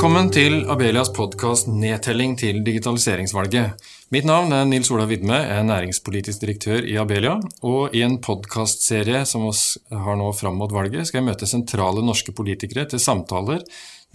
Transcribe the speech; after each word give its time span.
Velkommen 0.00 0.30
til 0.32 0.62
Abelias 0.72 1.10
podkast 1.12 1.66
'Nedtelling 1.68 2.38
til 2.40 2.62
digitaliseringsvalget'. 2.64 3.74
Mitt 4.10 4.24
navn 4.24 4.50
er 4.52 4.64
Nils 4.64 4.90
Ola 4.90 5.04
Vidme, 5.04 5.34
jeg 5.34 5.58
er 5.58 5.62
næringspolitisk 5.62 6.40
direktør 6.40 6.86
i 6.88 6.96
Abelia. 6.96 7.34
Og 7.62 7.94
i 7.94 8.00
en 8.00 8.16
podkastserie 8.18 9.26
som 9.26 9.42
vi 9.44 9.52
har 9.92 10.16
nå 10.16 10.32
fram 10.32 10.56
mot 10.56 10.72
valget, 10.72 11.06
skal 11.06 11.18
jeg 11.18 11.26
møte 11.26 11.46
sentrale 11.46 12.00
norske 12.00 12.32
politikere 12.32 12.88
til 12.88 12.98
samtaler 12.98 13.60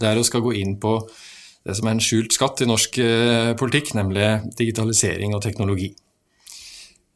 der 0.00 0.16
vi 0.16 0.24
skal 0.24 0.40
gå 0.40 0.56
inn 0.58 0.74
på 0.80 1.08
det 1.64 1.76
som 1.76 1.86
er 1.86 1.94
en 1.94 2.00
skjult 2.02 2.32
skatt 2.32 2.62
i 2.62 2.66
norsk 2.66 2.98
eh, 2.98 3.54
politikk, 3.54 3.94
nemlig 3.94 4.56
digitalisering 4.58 5.36
og 5.36 5.42
teknologi. 5.42 5.94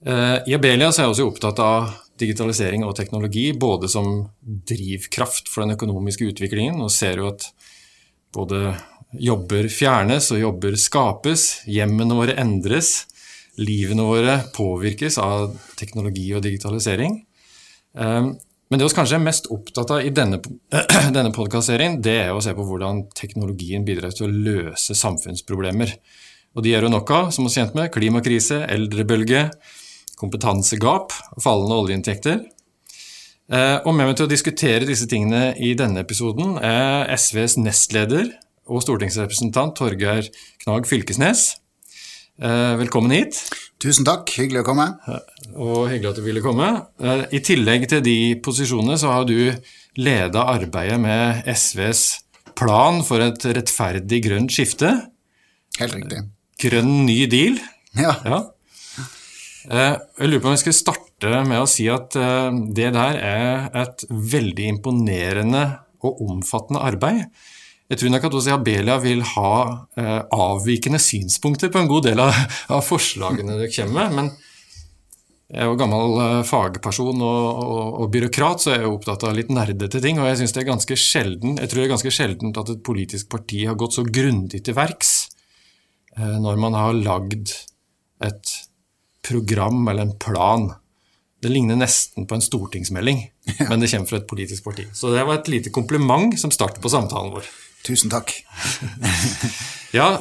Eh, 0.06 0.46
I 0.46 0.55
Abelia 0.55 0.92
er 0.92 1.02
jeg 1.02 1.10
også 1.10 1.27
opptatt 1.27 1.59
av 1.59 1.91
digitalisering 2.20 2.84
og 2.84 2.95
teknologi, 2.95 3.50
både 3.52 3.88
som 3.88 4.30
drivkraft 4.46 5.48
for 5.48 5.66
den 5.66 5.74
økonomiske 5.74 6.30
utviklingen, 6.30 6.78
og 6.80 6.95
ser 6.95 7.18
jo 7.18 7.32
at 7.34 7.50
både 8.34 8.75
jobber 9.19 9.66
fjernes 9.73 10.30
og 10.34 10.43
jobber 10.43 10.77
skapes, 10.79 11.48
hjemmene 11.66 12.16
våre 12.19 12.37
endres, 12.41 13.09
livene 13.61 14.06
våre 14.06 14.37
påvirkes 14.55 15.19
av 15.20 15.56
teknologi 15.80 16.29
og 16.37 16.45
digitalisering. 16.47 17.19
Eh, 17.98 18.30
men 18.70 18.79
det 18.79 18.87
vi 18.87 18.95
kanskje 18.95 19.16
er 19.19 19.25
mest 19.25 19.48
opptatt 19.51 19.91
av 19.97 20.05
i 20.06 20.12
denne, 20.15 20.39
denne 21.16 21.33
podkastserien, 21.34 21.98
det 22.03 22.16
er 22.29 22.33
å 22.34 22.43
se 22.45 22.55
på 22.55 22.66
hvordan 22.66 23.09
teknologien 23.19 23.83
bidrar 23.87 24.15
til 24.15 24.29
å 24.29 24.34
løse 24.51 24.95
samfunnsproblemer. 24.95 25.97
Og 26.55 26.62
de 26.67 26.75
er 26.75 26.87
jo 26.87 26.92
nok 26.92 27.11
av, 27.15 27.33
som 27.34 27.47
vi 27.47 27.51
er 27.51 27.65
kjent 27.65 27.77
med. 27.78 27.91
Klimakrise, 27.95 28.61
eldrebølge, 28.70 29.48
kompetansegap, 30.20 31.15
fallende 31.42 31.78
oljeinntekter. 31.83 32.45
Eh, 33.50 33.78
og 33.82 33.96
med 33.98 34.06
meg 34.06 34.14
til 34.14 34.28
å 34.28 34.30
diskutere 34.30 34.86
disse 34.86 35.09
tingene 35.10 35.56
i 35.58 35.72
denne 35.74 36.04
episoden 36.04 36.54
er 36.62 37.08
SVs 37.16 37.56
nestleder 37.58 38.28
og 38.70 38.84
stortingsrepresentant 38.84 39.75
Torgeir 39.75 40.28
Knag 40.62 40.86
Fylkesnes. 40.86 41.56
Eh, 42.38 42.77
velkommen 42.78 43.10
hit. 43.10 43.41
Tusen 43.83 44.06
takk, 44.06 44.30
hyggelig 44.38 44.62
å 44.62 44.69
komme. 44.70 44.86
Og 45.56 45.91
hyggelig 45.91 46.12
at 46.12 46.20
du 46.20 46.25
ville 46.28 46.44
komme. 46.44 46.70
Eh, 47.02 47.25
I 47.34 47.42
tillegg 47.42 47.88
til 47.91 48.05
de 48.06 48.16
posisjonene 48.44 49.00
så 49.02 49.16
har 49.16 49.27
du 49.27 49.50
leda 49.98 50.47
arbeidet 50.55 51.00
med 51.03 51.42
SVs 51.50 52.05
plan 52.55 53.03
for 53.03 53.25
et 53.25 53.50
rettferdig 53.50 54.22
grønt 54.30 54.55
skifte. 54.55 54.94
Helt 55.82 55.98
riktig. 55.98 56.22
Grønn 56.62 57.00
ny 57.03 57.25
deal. 57.27 57.58
Ja. 57.98 58.14
ja. 58.22 58.42
Eh, 59.66 59.94
jeg 60.22 60.30
lurer 60.30 60.44
på 60.44 60.53
om 60.53 60.55
jeg 60.55 60.69
skal 60.69 60.82
starte 60.84 61.09
med 61.20 61.58
å 61.60 61.68
si 61.68 61.84
at 61.92 62.14
det 62.14 62.90
der 62.94 63.18
er 63.20 63.66
et 63.76 64.04
veldig 64.08 64.68
imponerende 64.76 65.64
og 66.00 66.22
omfattende 66.24 66.80
arbeid. 66.80 67.26
Jeg 67.90 67.98
tror 67.98 68.12
nok 68.14 68.26
at 68.28 68.36
også 68.38 68.52
Abelia 68.54 68.96
vil 69.02 69.24
ha 69.32 69.54
eh, 69.98 70.20
avvikende 70.30 71.00
synspunkter 71.02 71.72
på 71.74 71.80
en 71.80 71.88
god 71.91 72.06
del 72.06 72.22
av, 72.22 72.36
forslagene 72.86 73.56
dere 73.58 73.72
kommer 73.74 74.06
med. 74.06 74.14
Men 74.14 74.28
jeg 75.50 75.64
er 75.64 75.66
jo 75.66 75.78
gammel 75.80 76.14
eh, 76.22 76.36
fagperson 76.46 77.18
og, 77.18 77.48
og, 77.64 77.88
og, 78.04 78.06
byråkrat, 78.14 78.62
så 78.62 78.70
jeg 78.70 78.84
er 78.84 78.86
jo 78.86 78.94
opptatt 78.94 79.26
av 79.26 79.34
litt 79.34 79.50
nerdete 79.50 80.02
ting. 80.04 80.22
Og 80.22 80.30
jeg 80.30 80.38
synes 80.38 80.54
det 80.54 80.62
er 80.62 80.70
ganske 80.70 80.98
sjelden, 81.02 81.58
jeg 81.58 81.72
tror 81.72 81.82
det 81.82 81.88
er 81.88 81.94
ganske 81.96 82.14
sjeldent 82.14 82.62
at 82.62 82.70
et 82.76 82.86
politisk 82.86 83.32
parti 83.34 83.64
har 83.66 83.78
gått 83.80 83.98
så 83.98 84.06
grundig 84.06 84.62
til 84.68 84.78
verks 84.78 85.14
eh, 86.14 86.38
når 86.38 86.62
man 86.62 86.78
har 86.78 86.94
lagd 86.94 87.56
et 88.22 88.54
program 89.26 89.82
eller 89.91 90.06
en 90.06 90.18
plan. 90.22 90.70
Det 91.41 91.48
ligner 91.48 91.78
nesten 91.80 92.27
på 92.28 92.36
en 92.36 92.44
stortingsmelding, 92.44 93.22
men 93.69 93.80
det 93.80 93.88
kommer 93.88 94.10
fra 94.10 94.20
et 94.20 94.28
politisk 94.28 94.66
parti. 94.66 94.84
Så 94.92 95.12
det 95.14 95.24
var 95.24 95.41
et 95.41 95.48
lite 95.48 95.72
kompliment 95.72 96.36
som 96.41 96.52
startet 96.52 96.82
på 96.84 96.92
samtalen 96.92 97.32
vår. 97.32 97.48
Tusen 97.86 98.12
takk. 98.12 98.34
ja, 99.98 100.19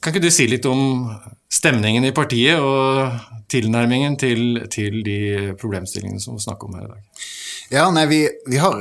kan 0.00 0.14
ikke 0.14 0.22
du 0.22 0.30
si 0.32 0.46
litt 0.46 0.66
om 0.70 1.10
stemningen 1.50 2.06
i 2.06 2.14
partiet 2.14 2.62
og 2.62 3.10
tilnærmingen 3.50 4.14
til, 4.20 4.62
til 4.70 5.00
de 5.06 5.18
problemstillingene 5.60 6.22
som 6.22 6.38
vi 6.38 6.44
snakker 6.46 6.70
om 6.70 6.78
her 6.78 6.86
i 6.86 6.92
dag? 6.92 7.24
Ja, 7.70 7.88
nei, 7.94 8.06
vi, 8.10 8.20
vi 8.50 8.58
har 8.58 8.78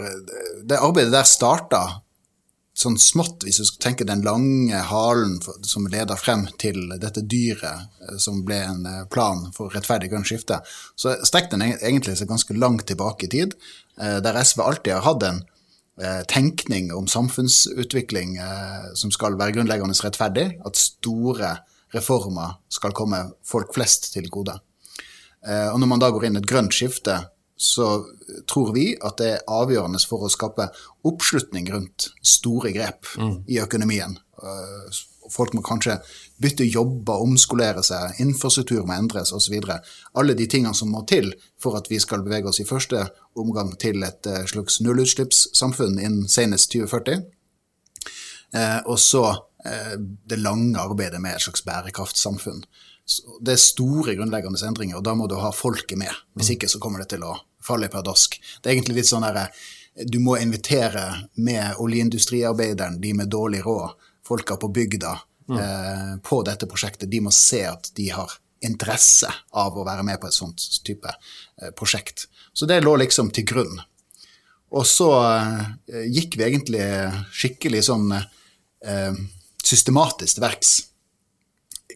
Det 0.66 0.78
arbeidet 0.78 1.14
der 1.14 1.28
starta 1.28 1.82
sånn 2.80 2.98
smått, 3.02 3.44
hvis 3.44 3.60
du 3.60 3.66
skal 3.68 3.84
tenke 3.90 4.08
den 4.08 4.24
lange 4.24 4.80
halen 4.90 5.38
som 5.68 5.88
leda 5.92 6.16
frem 6.20 6.46
til 6.62 6.94
dette 7.02 7.24
dyret 7.28 7.90
eh, 8.06 8.18
som 8.22 8.44
ble 8.48 8.60
en 8.64 8.86
eh, 8.88 9.06
plan 9.12 9.48
for 9.56 9.74
rettferdig 9.76 10.12
grønt 10.12 10.30
skifte, 10.30 10.62
så 10.96 11.18
strekker 11.28 11.58
den 11.58 11.76
egentlig 11.76 12.16
seg 12.20 12.32
ganske 12.32 12.56
langt 12.56 12.86
tilbake 12.90 13.28
i 13.28 13.32
tid, 13.36 13.56
eh, 14.00 14.20
der 14.24 14.40
SV 14.40 14.64
alltid 14.66 14.96
har 14.98 15.08
hatt 15.08 15.30
en 15.30 15.46
tenkning 16.32 16.94
om 16.96 17.10
samfunnsutvikling 17.12 18.38
som 18.96 19.12
skal 19.12 19.34
være 19.36 19.52
grunnleggende 19.58 19.98
rettferdig. 20.00 20.46
At 20.64 20.80
store 20.80 21.50
reformer 21.92 22.54
skal 22.72 22.94
komme 22.96 23.20
folk 23.44 23.74
flest 23.76 24.08
til 24.14 24.30
gode. 24.32 24.56
Og 25.44 25.76
når 25.76 25.92
man 25.92 26.00
da 26.00 26.08
går 26.16 26.30
inn 26.30 26.40
et 26.40 26.48
grønt 26.48 26.72
skifte, 26.72 27.18
så 27.60 27.90
tror 28.48 28.72
vi 28.76 28.94
at 29.04 29.20
det 29.20 29.30
er 29.34 29.52
avgjørende 29.52 30.00
for 30.08 30.24
å 30.24 30.32
skape 30.32 30.70
oppslutning 31.08 31.68
rundt 31.74 32.10
store 32.24 32.72
grep 32.76 33.10
mm. 33.20 33.36
i 33.52 33.60
økonomien. 33.60 34.16
Folk 35.30 35.54
må 35.54 35.62
kanskje 35.66 35.98
bytte 36.42 36.66
jobber, 36.66 37.22
omskolere 37.22 37.84
seg, 37.86 38.18
infrastruktur 38.24 38.86
må 38.88 38.96
endres 38.98 39.34
osv. 39.36 39.58
Alle 40.18 40.36
de 40.38 40.48
tingene 40.50 40.76
som 40.78 40.92
må 40.94 41.04
til 41.10 41.32
for 41.62 41.78
at 41.78 41.90
vi 41.92 42.00
skal 42.02 42.24
bevege 42.26 42.50
oss 42.50 42.62
i 42.64 42.68
første 42.68 43.06
omgang 43.40 43.76
til 43.82 44.04
et 44.08 44.30
eh, 44.30 44.46
slags 44.50 44.80
nullutslippssamfunn 44.84 46.00
innen 46.00 46.32
senest 46.32 46.72
2040. 46.74 47.28
Eh, 48.56 48.80
og 48.86 48.98
så 49.02 49.26
eh, 49.66 49.98
det 50.00 50.42
lange 50.42 50.80
arbeidet 50.82 51.22
med 51.22 51.38
et 51.38 51.46
slags 51.46 51.66
bærekraftsamfunn. 51.68 52.64
Det 53.42 53.54
er 53.54 53.62
store 53.62 54.16
grunnleggende 54.18 54.62
endringer, 54.66 55.00
og 55.00 55.06
da 55.06 55.16
må 55.18 55.28
du 55.30 55.38
ha 55.42 55.54
folket 55.54 55.98
med. 55.98 56.14
Hvis 56.38 56.54
ikke 56.56 56.70
så 56.70 56.82
kommer 56.82 57.02
det 57.02 57.12
til 57.14 57.26
å 57.26 57.36
falle 57.70 57.92
pladask. 57.92 58.36
Det 58.60 58.70
er 58.70 58.78
egentlig 58.78 59.02
litt 59.02 59.12
sånn 59.12 59.28
derre 59.28 59.50
Du 60.10 60.20
må 60.24 60.38
invitere 60.40 61.30
med 61.36 61.80
oljeindustriarbeideren, 61.82 63.02
de 63.02 63.14
med 63.14 63.28
dårlig 63.28 63.66
råd, 63.66 63.98
folka 64.24 64.56
på 64.56 64.70
bygda, 64.72 65.16
mm. 65.50 65.58
eh, 65.60 66.14
på 66.24 66.44
dette 66.48 66.70
prosjektet. 66.72 67.10
De 67.12 67.20
må 67.26 67.34
se 67.36 67.66
at 67.68 67.92
de 67.98 68.10
har 68.14 68.38
interesse 68.64 69.28
av 69.52 69.78
å 69.78 69.86
være 69.88 70.06
med 70.08 70.20
på 70.22 70.30
et 70.30 70.36
sånt 70.36 70.64
type 70.86 71.10
eh, 71.10 71.72
prosjekt. 71.76 72.28
Så 72.54 72.70
det 72.70 72.82
lå 72.84 72.96
liksom 73.02 73.32
til 73.36 73.48
grunn. 73.50 73.82
Og 74.76 74.86
så 74.88 75.10
eh, 75.26 76.06
gikk 76.14 76.38
vi 76.38 76.46
egentlig 76.46 76.86
skikkelig 77.34 77.84
sånn 77.90 78.12
eh, 78.14 79.22
systematisk 79.64 80.38
til 80.38 80.46
verks. 80.46 80.74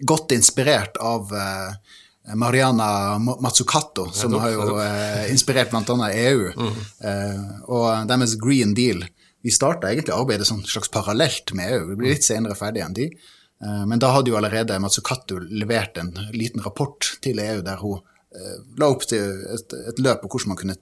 Godt 0.02 0.34
inspirert 0.36 0.98
av 0.98 1.34
eh, 1.38 2.00
Mariana 2.40 3.18
Mazzucato, 3.20 4.08
som 4.16 4.38
har 4.40 4.54
jo 4.54 4.78
eh, 4.80 5.32
inspirert 5.32 5.74
bl.a. 5.74 6.10
EU, 6.12 6.46
mm. 6.56 6.78
Eh, 7.04 7.42
og 7.68 8.08
deres 8.08 8.38
Green 8.40 8.72
Deal. 8.78 9.04
Vi 9.44 9.52
starta 9.52 9.90
egentlig 9.92 10.16
arbeidet 10.16 10.48
sånn 10.48 10.64
slags 10.64 10.92
parallelt 10.92 11.52
med 11.58 11.74
EU. 11.76 11.90
Vi 11.92 12.00
ble 12.00 12.14
litt 12.14 12.24
senere 12.24 12.56
ferdige 12.56 12.88
enn 12.88 12.96
de. 12.96 13.10
Men 13.64 14.00
da 14.00 14.10
hadde 14.12 14.32
jo 14.32 14.36
allerede 14.36 14.76
Mazzucato 14.80 15.38
levert 15.40 16.00
en 16.00 16.10
liten 16.36 16.64
rapport 16.64 17.08
til 17.24 17.40
EU 17.40 17.62
der 17.64 17.80
hun 17.80 18.02
Eh, 18.34 18.62
la 18.82 18.90
opp 18.90 19.04
til 19.06 19.22
et, 19.54 19.76
et, 19.78 20.00
løp 20.02 20.24
på 20.24 20.32
hvordan 20.32 20.54
man 20.54 20.58
kunne 20.58 20.76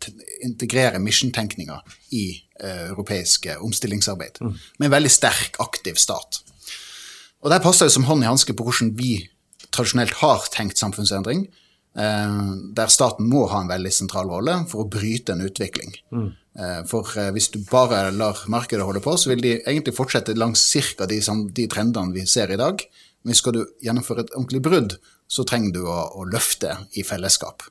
integrere 0.45 1.01
mission-tenkninga 1.03 1.81
i 2.15 2.23
uh, 2.63 2.85
europeisk 2.93 3.49
omstillingsarbeid. 3.59 4.39
Mm. 4.39 4.53
Med 4.79 4.87
en 4.87 4.93
veldig 4.93 5.11
sterk, 5.11 5.59
aktiv 5.59 5.99
stat. 5.99 6.39
Og 7.43 7.51
der 7.51 7.63
passer 7.63 7.89
jo 7.89 7.95
som 7.97 8.07
hånd 8.07 8.23
i 8.23 8.29
hanske 8.29 8.55
på 8.55 8.63
hvordan 8.67 8.93
vi 8.95 9.17
tradisjonelt 9.73 10.19
har 10.21 10.47
tenkt 10.53 10.79
samfunnsendring. 10.81 11.47
Uh, 11.97 12.71
der 12.75 12.91
staten 12.91 13.27
må 13.27 13.45
ha 13.51 13.61
en 13.61 13.71
veldig 13.71 13.91
sentral 13.91 14.29
rolle 14.31 14.61
for 14.71 14.83
å 14.83 14.91
bryte 14.91 15.35
en 15.35 15.43
utvikling. 15.43 15.93
Mm. 16.13 16.29
Uh, 16.59 16.81
for 16.87 17.07
hvis 17.35 17.49
du 17.53 17.59
bare 17.67 18.09
lar 18.15 18.39
markedet 18.51 18.87
holde 18.87 19.03
på, 19.03 19.15
så 19.19 19.33
vil 19.33 19.43
de 19.43 19.57
egentlig 19.59 19.95
fortsette 19.97 20.37
langs 20.39 20.63
ca. 20.71 21.07
De, 21.09 21.19
de 21.51 21.67
trendene 21.71 22.15
vi 22.15 22.27
ser 22.27 22.51
i 22.51 22.59
dag. 22.59 22.83
Men 23.27 23.37
skal 23.37 23.55
du 23.55 23.63
gjennomføre 23.83 24.25
et 24.25 24.33
ordentlig 24.33 24.63
brudd, 24.65 24.97
så 25.31 25.45
trenger 25.47 25.75
du 25.75 25.83
å, 25.85 25.99
å, 26.17 26.25
løfte 26.27 26.73
i 26.97 27.05
fellesskap. 27.07 27.67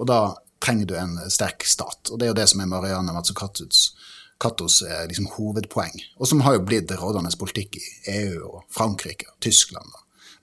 Og 0.00 0.08
da 0.08 0.20
trenger 0.62 0.88
du 0.88 0.94
en 0.98 1.18
sterk 1.30 1.66
stat. 1.68 2.08
Og 2.10 2.18
det 2.18 2.26
er 2.26 2.32
jo 2.32 2.38
det 2.38 2.46
som 2.50 2.62
er 2.62 2.70
Marianne 2.70 3.14
Matsukatos 3.14 3.90
Kattos 4.36 4.82
liksom, 5.08 5.30
hovedpoeng, 5.32 5.94
og 6.20 6.28
som 6.28 6.42
har 6.44 6.58
jo 6.58 6.64
blitt 6.68 6.90
rådende 6.92 7.30
politikk 7.40 7.78
i 7.80 7.86
EU 8.18 8.42
og 8.50 8.66
Frankrike 8.68 9.30
og 9.30 9.38
Tyskland. 9.40 9.94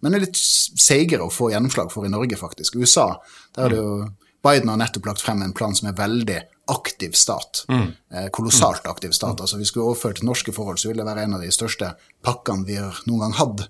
Men 0.04 0.18
er 0.18 0.26
litt 0.26 0.40
seigere 0.40 1.26
å 1.26 1.32
få 1.32 1.50
gjennomslag 1.54 1.92
for 1.94 2.06
i 2.08 2.12
Norge, 2.12 2.38
faktisk. 2.40 2.76
USA, 2.76 3.08
der 3.56 3.70
er 3.70 3.74
det 3.74 3.80
jo 3.82 3.96
Biden 4.44 4.68
har 4.68 4.80
nettopp 4.82 5.06
lagt 5.08 5.24
frem 5.24 5.40
en 5.42 5.54
plan 5.56 5.72
som 5.76 5.88
er 5.88 5.96
veldig 5.96 6.42
aktiv 6.74 7.16
stat. 7.16 7.64
Mm. 7.72 7.94
Eh, 8.12 8.26
kolossalt 8.36 8.88
aktiv 8.92 9.14
stat. 9.16 9.40
Altså 9.40 9.56
Hvis 9.56 9.70
vi 9.70 9.72
skulle 9.72 9.94
overført 9.94 10.20
til 10.20 10.28
norske 10.28 10.52
forhold, 10.52 10.82
så 10.82 10.90
ville 10.90 11.00
det 11.00 11.08
være 11.08 11.24
en 11.24 11.38
av 11.38 11.44
de 11.44 11.52
største 11.52 11.94
pakkene 12.24 12.68
vi 12.68 12.76
har 12.76 13.00
noen 13.08 13.24
gang 13.24 13.38
hatt 13.40 13.64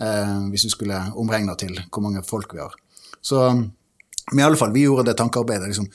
eh, 0.00 0.38
hvis 0.52 0.64
vi 0.64 0.72
skulle 0.72 1.00
omregne 1.20 1.56
til 1.60 1.76
hvor 1.90 2.06
mange 2.06 2.24
folk 2.24 2.56
vi 2.56 2.64
har. 2.64 2.72
Så 3.20 3.44
men 4.32 4.40
i 4.40 4.46
alle 4.46 4.56
fall, 4.56 4.72
vi 4.72 4.86
gjorde 4.86 5.10
det 5.10 5.18
tankearbeidet. 5.20 5.68
liksom 5.68 5.90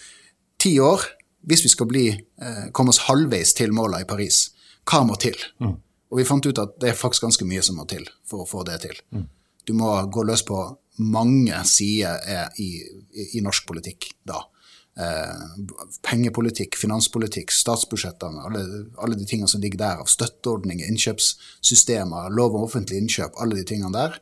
Ti 0.60 0.80
år, 0.80 1.02
hvis 1.50 1.64
vi 1.66 1.70
skal 1.70 1.88
bli, 1.88 2.08
eh, 2.14 2.70
komme 2.72 2.94
oss 2.94 3.06
halvveis 3.08 3.54
til 3.54 3.74
måla 3.74 4.02
i 4.02 4.06
Paris, 4.06 4.52
hva 4.86 5.02
må 5.08 5.18
til? 5.18 5.38
Mm. 5.60 5.78
Og 6.12 6.18
vi 6.18 6.26
fant 6.26 6.46
ut 6.46 6.60
at 6.60 6.80
det 6.80 6.90
er 6.90 6.98
faktisk 6.98 7.26
ganske 7.26 7.46
mye 7.46 7.64
som 7.64 7.78
må 7.78 7.88
til 7.88 8.06
for 8.28 8.44
å 8.44 8.50
få 8.50 8.64
det 8.68 8.82
til. 8.82 8.98
Du 9.70 9.76
må 9.78 9.92
gå 10.10 10.26
løs 10.26 10.42
på 10.48 10.58
mange 11.00 11.60
sider 11.70 12.18
i, 12.58 12.70
i, 13.14 13.28
i 13.38 13.44
norsk 13.46 13.68
politikk 13.70 14.10
da. 14.28 14.42
Eh, 15.00 15.44
pengepolitikk, 16.04 16.76
finanspolitikk, 16.76 17.54
statsbudsjettene, 17.56 18.42
alle, 18.50 18.64
alle, 19.00 19.16
de 19.16 19.28
tingene 19.30 19.48
som 19.48 19.62
ligger 19.64 19.80
der 19.80 20.02
av 20.02 20.10
støtteordninger, 20.12 20.90
innkjøpssystemer, 20.92 22.34
lov 22.36 22.58
om 22.58 22.66
offentlig 22.66 23.00
innkjøp, 23.00 23.38
alle 23.40 23.62
de 23.62 23.68
tingene 23.70 23.94
der. 23.96 24.18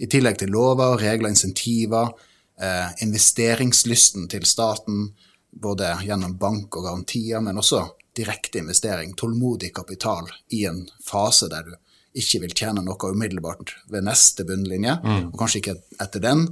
I 0.00 0.08
tillegg 0.10 0.42
til 0.42 0.52
lover, 0.52 0.98
regler, 1.00 1.32
insentiver, 1.32 2.12
eh, 2.60 2.90
investeringslysten 3.06 4.28
til 4.28 4.44
staten, 4.48 5.14
både 5.50 5.94
gjennom 6.04 6.36
bank 6.42 6.76
og 6.76 6.90
garantier, 6.90 7.40
men 7.40 7.62
også 7.62 7.86
direkte 8.16 8.60
investering, 8.60 9.14
tålmodig 9.16 9.72
kapital, 9.74 10.28
i 10.52 10.66
en 10.68 10.84
fase 11.06 11.48
der 11.48 11.64
du 11.64 11.78
ikke 12.18 12.40
vil 12.42 12.54
tjene 12.56 12.82
noe 12.84 13.12
umiddelbart 13.14 13.74
ved 13.92 14.06
neste 14.06 14.46
bunnlinje, 14.48 14.96
mm. 15.02 15.26
og 15.30 15.38
kanskje 15.38 15.62
ikke 15.62 15.76
etter 16.02 16.24
den, 16.24 16.46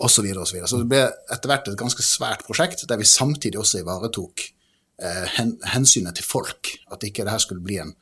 osv. 0.00 0.28
Og 0.32 0.46
så, 0.48 0.60
så 0.64 0.80
det 0.80 0.88
ble 0.90 1.02
etter 1.32 1.50
hvert 1.50 1.68
et 1.68 1.80
ganske 1.80 2.04
svært 2.04 2.44
prosjekt, 2.46 2.86
der 2.88 3.00
vi 3.00 3.08
samtidig 3.08 3.60
også 3.60 3.82
ivaretok 3.82 4.44
eh, 5.02 5.40
hensynet 5.74 6.16
til 6.16 6.26
folk. 6.26 6.72
At 6.92 7.04
ikke 7.06 7.26
det 7.26 7.34
her 7.34 7.42
skulle 7.42 7.64
bli 7.64 7.80
en 7.82 7.92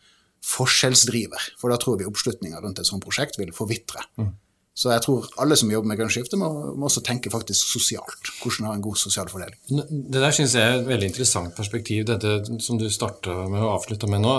forskjellsdriver. 0.47 1.55
For 1.59 1.73
da 1.73 1.79
tror 1.81 1.99
vi 1.99 2.07
oppslutninga 2.09 2.61
rundt 2.63 2.79
et 2.83 2.89
sånt 2.89 3.05
prosjekt 3.05 3.41
vil 3.41 3.51
forvitre. 3.57 4.05
Mm. 4.21 4.37
Så 4.79 4.93
jeg 4.93 5.03
tror 5.03 5.27
alle 5.43 5.57
som 5.59 5.71
jobber 5.73 5.91
med 5.91 5.99
grønt 5.99 6.15
skifte, 6.15 6.39
må, 6.39 6.49
må, 6.79 6.87
også 6.87 7.03
tenke 7.03 7.33
faktisk 7.35 7.73
sosialt. 7.73 8.31
Hvordan 8.39 8.69
ha 8.69 8.77
en 8.77 8.85
god 8.85 9.01
sosial 9.01 9.27
fordeling. 9.33 9.59
Det 9.67 10.21
der 10.23 10.37
syns 10.37 10.55
jeg 10.55 10.63
er 10.63 10.79
et 10.79 10.87
veldig 10.87 11.09
interessant 11.11 11.57
perspektiv, 11.57 12.05
dette 12.07 12.61
som 12.63 12.79
du 12.79 12.87
starta 12.93 13.35
med 13.51 13.65
å 13.65 13.73
avslutte 13.73 14.07
med 14.11 14.23
nå. 14.23 14.35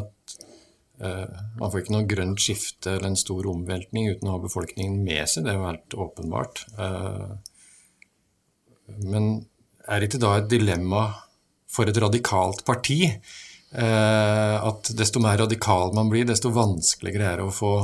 At 0.00 0.10
man 0.98 1.68
får 1.68 1.82
ikke 1.82 1.92
noe 1.92 2.06
grønt 2.08 2.40
skifte 2.40 2.94
eller 2.94 3.10
en 3.10 3.18
stor 3.20 3.44
omveltning 3.50 4.08
uten 4.14 4.30
å 4.30 4.36
ha 4.36 4.40
befolkningen 4.40 5.02
med 5.04 5.28
seg. 5.28 5.44
Det 5.44 5.52
er 5.52 5.58
jo 5.58 5.66
helt 5.68 5.96
åpenbart. 6.06 6.62
Uh, 6.78 7.36
men 9.04 9.28
er 9.86 10.00
det 10.00 10.08
ikke 10.08 10.22
da 10.22 10.32
et 10.38 10.48
dilemma 10.50 11.04
for 11.68 11.90
et 11.90 12.00
radikalt 12.00 12.64
parti 12.66 13.02
uh, 13.10 14.56
at 14.56 14.92
desto 14.96 15.20
mer 15.20 15.36
radikal 15.42 15.92
man 15.96 16.08
blir, 16.12 16.24
desto 16.28 16.54
vanskeligere 16.54 17.28
er 17.28 17.42
det 17.42 17.48
å 17.50 17.54
få 17.54 17.74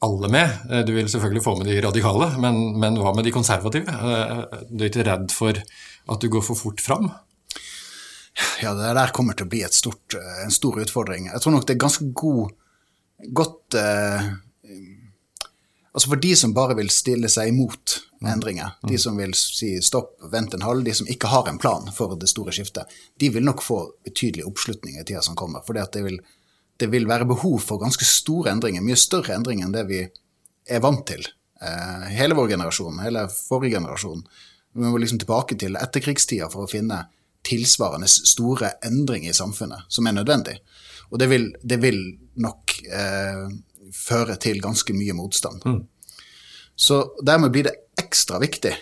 alle 0.00 0.30
med. 0.32 0.60
Eh, 0.70 0.84
du 0.86 0.94
vil 0.96 1.08
selvfølgelig 1.12 1.44
få 1.44 1.56
med 1.58 1.68
de 1.68 1.80
radikale, 1.84 2.30
men, 2.40 2.60
men 2.80 2.98
hva 3.00 3.12
med 3.16 3.26
de 3.28 3.34
konservative? 3.34 3.92
Eh, 3.92 4.62
du 4.70 4.84
er 4.84 4.92
ikke 4.92 5.06
redd 5.06 5.34
for 5.34 5.60
at 5.60 6.22
du 6.22 6.30
går 6.32 6.44
for 6.46 6.58
fort 6.58 6.80
fram? 6.80 7.10
Ja, 8.62 8.74
det 8.76 8.92
der 8.96 9.12
kommer 9.16 9.36
til 9.36 9.48
å 9.48 9.50
bli 9.50 9.64
stort, 9.74 10.14
eh, 10.14 10.44
en 10.44 10.54
stor 10.54 10.78
utfordring. 10.82 11.30
Jeg 11.32 11.42
tror 11.42 11.56
nok 11.56 11.66
det 11.66 11.74
er 11.76 11.84
ganske 11.86 12.12
god, 12.14 12.54
godt 13.36 13.80
eh, 13.80 14.30
Altså 15.90 16.06
for 16.12 16.20
de 16.22 16.36
som 16.38 16.52
bare 16.54 16.76
vil 16.78 16.86
stille 16.94 17.26
seg 17.26 17.48
imot 17.50 17.96
mm. 18.22 18.26
endringer, 18.30 18.76
de 18.86 18.94
mm. 18.94 19.00
som 19.02 19.16
vil 19.18 19.32
si 19.34 19.72
stopp, 19.82 20.12
vent 20.30 20.54
en 20.54 20.62
halv, 20.62 20.84
de 20.86 20.92
som 20.94 21.08
ikke 21.10 21.26
har 21.32 21.48
en 21.50 21.58
plan 21.58 21.88
for 21.90 22.14
det 22.14 22.28
store 22.30 22.54
skiftet, 22.54 22.86
de 23.18 23.30
vil 23.34 23.42
nok 23.42 23.58
få 23.66 23.78
betydelig 24.06 24.44
oppslutning 24.46 25.00
i 25.00 25.02
tida 25.02 25.18
som 25.26 25.34
kommer. 25.34 25.64
for 25.66 25.74
det 25.74 26.04
vil 26.04 26.20
det 26.80 26.88
vil 26.88 27.08
være 27.08 27.28
behov 27.28 27.58
for 27.60 27.80
ganske 27.80 28.06
store 28.08 28.54
endringer, 28.54 28.84
mye 28.84 28.96
større 28.96 29.34
endringer 29.36 29.66
enn 29.66 29.74
det 29.74 29.84
vi 29.90 30.00
er 30.70 30.80
vant 30.80 31.02
til. 31.08 31.26
Eh, 31.60 32.06
hele 32.16 32.36
vår 32.38 32.54
generasjon, 32.54 33.02
hele 33.04 33.26
forrige 33.34 33.76
generasjon. 33.76 34.22
Vi 34.72 34.86
må 34.86 35.00
liksom 35.02 35.20
tilbake 35.20 35.58
til 35.60 35.76
etterkrigstida 35.76 36.48
for 36.52 36.64
å 36.64 36.70
finne 36.70 37.02
tilsvarende 37.46 38.08
store 38.08 38.72
endringer 38.86 39.30
i 39.30 39.36
samfunnet 39.36 39.88
som 39.88 40.06
er 40.06 40.16
nødvendig. 40.16 40.58
Og 41.10 41.18
det 41.18 41.30
vil, 41.30 41.48
det 41.62 41.80
vil 41.82 41.98
nok 42.42 42.76
eh, 42.86 43.46
føre 43.94 44.36
til 44.40 44.60
ganske 44.62 44.94
mye 44.94 45.16
motstand. 45.16 45.64
Mm. 45.64 45.80
Så 46.76 47.02
dermed 47.26 47.52
blir 47.52 47.66
det 47.66 47.76
ekstra 48.00 48.38
viktig 48.40 48.72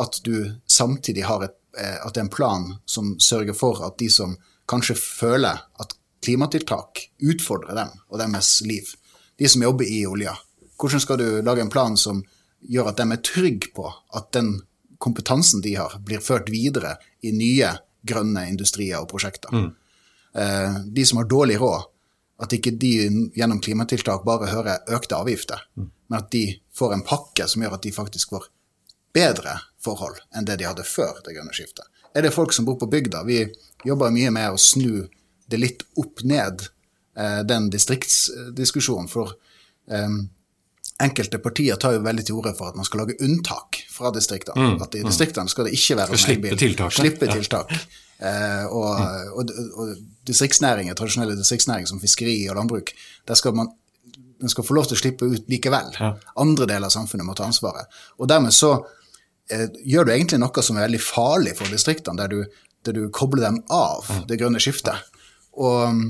at 0.00 0.20
du 0.24 0.52
samtidig 0.66 1.24
har 1.28 1.44
et, 1.44 1.56
eh, 1.78 1.96
at 2.06 2.14
det 2.14 2.22
er 2.22 2.28
en 2.28 2.34
plan 2.34 2.68
som 2.86 3.14
sørger 3.20 3.56
for 3.56 3.82
at 3.86 3.98
de 3.98 4.10
som 4.12 4.36
kanskje 4.70 4.98
føler 5.00 5.64
at 5.82 5.96
klimatiltak 6.22 7.06
utfordrer 7.24 7.74
dem 7.78 7.94
og 8.08 8.20
deres 8.20 8.60
liv. 8.66 8.92
De 9.38 9.48
som 9.48 9.62
jobber 9.64 9.88
i 9.88 10.04
olja. 10.06 10.36
Hvordan 10.80 11.00
skal 11.00 11.18
du 11.20 11.28
lage 11.44 11.64
en 11.64 11.72
plan 11.72 11.96
som 11.96 12.22
gjør 12.60 12.92
at 12.92 13.00
de 13.00 13.06
er 13.08 13.24
trygge 13.24 13.72
på 13.76 13.86
at 13.88 14.32
den 14.36 14.60
kompetansen 15.00 15.62
de 15.64 15.74
har, 15.78 15.96
blir 16.04 16.20
ført 16.20 16.50
videre 16.52 16.98
i 17.24 17.32
nye 17.32 17.72
grønne 18.06 18.46
industrier 18.48 19.00
og 19.00 19.08
prosjekter? 19.10 19.52
Mm. 19.54 19.70
Eh, 20.34 20.78
de 20.86 21.06
som 21.06 21.20
har 21.20 21.28
dårlig 21.30 21.58
råd, 21.60 21.88
at 22.40 22.54
ikke 22.56 22.72
de 22.80 22.92
gjennom 23.36 23.60
klimatiltak 23.60 24.24
bare 24.24 24.48
hører 24.48 24.94
økte 24.96 25.18
avgifter, 25.18 25.60
mm. 25.76 25.90
men 26.08 26.18
at 26.18 26.30
de 26.32 26.44
får 26.74 26.94
en 26.94 27.04
pakke 27.04 27.46
som 27.50 27.62
gjør 27.62 27.76
at 27.76 27.84
de 27.84 27.92
faktisk 27.92 28.32
får 28.32 28.48
bedre 29.14 29.58
forhold 29.82 30.20
enn 30.36 30.46
det 30.46 30.60
de 30.60 30.68
hadde 30.68 30.86
før 30.86 31.18
det 31.24 31.34
grønne 31.36 31.54
skiftet. 31.56 31.84
Er 32.14 32.24
det 32.24 32.34
folk 32.34 32.54
som 32.54 32.66
bor 32.66 32.78
på 32.80 32.88
bygda? 32.90 33.22
Vi 33.26 33.42
jobber 33.86 34.14
mye 34.14 34.32
med 34.34 34.54
å 34.54 34.60
snu 34.60 35.06
det 35.50 35.58
litt 35.58 35.84
opp 35.98 36.22
ned, 36.26 36.66
eh, 37.16 37.40
den 37.46 37.68
distriktsdiskusjonen. 37.70 39.08
For 39.10 39.34
um, 39.86 40.22
enkelte 41.00 41.40
partier 41.42 41.78
tar 41.80 41.96
jo 41.96 42.04
veldig 42.04 42.26
til 42.26 42.38
orde 42.40 42.52
for 42.58 42.70
at 42.70 42.78
man 42.78 42.86
skal 42.88 43.04
lage 43.04 43.16
unntak 43.24 43.80
fra 43.90 44.12
distriktene. 44.14 44.74
Mm, 44.74 44.84
at 44.84 44.94
i 44.94 45.02
mm. 45.02 45.10
distriktene 45.10 45.52
skal 45.52 45.68
det 45.68 45.74
ikke 45.76 45.98
være 45.98 46.14
skal 46.14 46.22
slippe 46.26 46.60
tiltak. 46.60 46.94
Slippe 46.96 47.28
tiltak. 47.30 47.74
Ja. 47.74 47.82
Eh, 48.30 48.64
og, 48.68 48.88
mm. 49.00 49.34
og, 49.34 49.52
og, 49.80 49.92
distriktsnæringer, 50.28 50.96
tradisjonelle 50.98 51.36
distriktsnæringer 51.38 51.88
som 51.88 52.00
fiskeri 52.02 52.36
og 52.52 52.58
landbruk, 52.60 52.92
der 53.28 53.38
skal 53.40 53.56
man 53.56 53.72
den 54.40 54.48
skal 54.48 54.64
få 54.64 54.72
lov 54.72 54.86
til 54.88 54.96
å 54.96 55.00
slippe 55.02 55.26
ut 55.28 55.50
likevel. 55.52 55.90
Ja. 56.00 56.14
Andre 56.40 56.64
deler 56.64 56.88
av 56.88 56.94
samfunnet 56.94 57.26
må 57.28 57.34
ta 57.36 57.44
ansvaret. 57.44 57.90
Og 58.16 58.28
dermed 58.30 58.54
så 58.56 58.70
eh, 59.52 59.66
gjør 59.84 60.08
du 60.08 60.14
egentlig 60.14 60.40
noe 60.40 60.64
som 60.64 60.78
er 60.78 60.86
veldig 60.86 61.00
farlig 61.04 61.52
for 61.58 61.68
distriktene, 61.68 62.16
der 62.22 62.32
du, 62.32 62.62
der 62.88 62.96
du 62.96 63.02
kobler 63.12 63.50
dem 63.50 63.58
av 63.68 64.08
det 64.30 64.40
grønne 64.40 64.62
skiftet 64.62 64.96
og, 65.52 66.00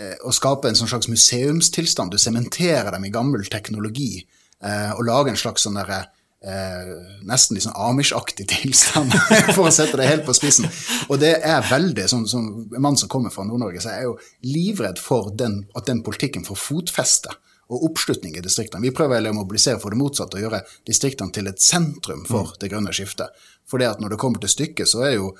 eh, 0.00 0.16
og 0.24 0.34
skape 0.36 0.70
en 0.70 0.78
sånn 0.78 0.90
slags 0.90 1.10
museumstilstand. 1.12 2.14
Du 2.14 2.20
sementerer 2.20 2.90
dem 2.94 3.04
i 3.04 3.12
gammel 3.12 3.44
teknologi 3.52 4.22
eh, 4.64 4.90
og 4.96 5.04
lager 5.08 5.34
en 5.34 5.40
slags 5.40 5.66
sånn 5.66 5.76
derre 5.76 6.00
eh, 6.44 6.94
nesten 7.28 7.56
litt 7.56 7.66
sånn 7.66 7.76
Amish-aktig 7.76 8.48
tilstand, 8.50 9.14
for 9.56 9.68
å 9.68 9.74
sette 9.74 10.00
det 10.00 10.08
helt 10.08 10.26
på 10.28 10.36
spissen. 10.36 10.70
Og 11.08 11.20
det 11.22 11.36
er 11.44 11.68
veldig, 11.68 12.08
som, 12.10 12.24
som 12.30 12.48
en 12.64 12.82
mann 12.82 12.98
som 13.00 13.12
kommer 13.12 13.34
fra 13.34 13.44
Nord-Norge, 13.48 13.82
så 13.84 13.92
er 13.92 14.00
jeg 14.00 14.10
jo 14.10 14.16
livredd 14.48 15.02
for 15.02 15.30
den, 15.36 15.62
at 15.76 15.88
den 15.90 16.02
politikken 16.06 16.46
får 16.48 16.60
fotfeste 16.64 17.36
og 17.70 17.84
oppslutning 17.86 18.34
i 18.34 18.42
distriktene. 18.42 18.82
Vi 18.82 18.94
prøver 18.94 19.28
å 19.30 19.34
mobilisere 19.36 19.78
for 19.82 19.94
det 19.94 20.00
motsatte, 20.00 20.38
og 20.38 20.46
gjøre 20.46 20.64
distriktene 20.88 21.34
til 21.34 21.46
et 21.50 21.62
sentrum 21.62 22.24
for 22.26 22.50
mm. 22.50 22.56
det 22.62 22.70
grønne 22.72 22.94
skiftet. 22.96 23.36
For 23.70 23.78
det 23.78 23.92
at 23.92 24.00
når 24.02 24.14
det 24.14 24.22
kommer 24.22 24.42
til 24.42 24.50
stykket, 24.50 24.90
så 24.90 25.04
er 25.06 25.14
jo 25.20 25.34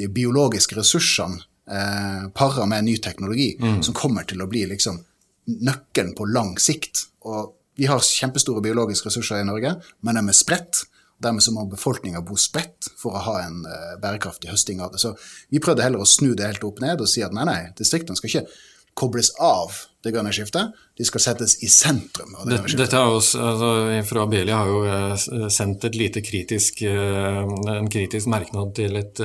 de 0.00 0.08
biologiske 0.10 0.78
ressursene 0.78 1.42
eh, 1.70 2.28
para 2.34 2.66
med 2.66 2.84
ny 2.84 2.96
teknologi, 3.02 3.54
mm. 3.60 3.82
som 3.82 3.94
kommer 3.94 4.26
til 4.28 4.42
å 4.42 4.48
bli 4.50 4.66
liksom 4.70 5.00
nøkkelen 5.46 6.14
på 6.16 6.26
lang 6.32 6.56
sikt. 6.60 7.06
Og 7.28 7.54
vi 7.76 7.88
har 7.90 8.02
kjempestore 8.04 8.62
biologiske 8.64 9.10
ressurser 9.10 9.42
i 9.42 9.46
Norge, 9.48 9.76
men 10.00 10.20
de 10.20 10.28
er 10.28 10.36
spredt. 10.36 10.84
Dermed 11.22 11.44
så 11.44 11.54
må 11.54 11.64
befolkninga 11.70 12.24
bo 12.26 12.36
spredt 12.40 12.90
for 13.00 13.16
å 13.16 13.24
ha 13.28 13.38
en 13.44 13.64
eh, 13.70 13.96
bærekraftig 14.02 14.50
høsting 14.50 14.82
av 14.84 14.92
det. 14.92 15.00
Så 15.02 15.14
vi 15.52 15.62
prøvde 15.62 15.84
heller 15.86 16.02
å 16.02 16.08
snu 16.08 16.32
det 16.34 16.48
helt 16.48 16.64
opp 16.66 16.82
ned 16.84 17.00
og 17.00 17.10
si 17.10 17.24
at 17.24 17.34
nei, 17.34 17.46
nei, 17.48 17.60
distriktene 17.78 18.18
skal 18.18 18.32
ikke 18.32 18.46
kobles 18.94 19.32
av 19.42 19.72
det 20.04 20.12
grønne 20.14 20.30
skiftet, 20.34 20.74
de 20.94 21.06
skal 21.06 21.22
settes 21.22 21.56
i 21.66 21.68
sentrum. 21.72 22.34
av 22.36 22.44
det 22.44 22.58
grønne 22.58 22.68
skiftet. 22.68 22.82
Dette 22.84 23.00
er 23.00 23.14
også, 23.14 23.40
altså, 23.50 23.70
Fra 24.10 24.26
Abelia 24.26 24.58
har 24.60 24.70
jo 24.70 24.82
eh, 24.90 25.46
sendt 25.54 25.86
et 25.88 25.98
lite 25.98 26.22
kritisk, 26.22 26.82
eh, 26.86 27.54
en 27.78 27.90
kritisk 27.90 28.30
merknad 28.30 28.74
til 28.76 29.00
et 29.00 29.22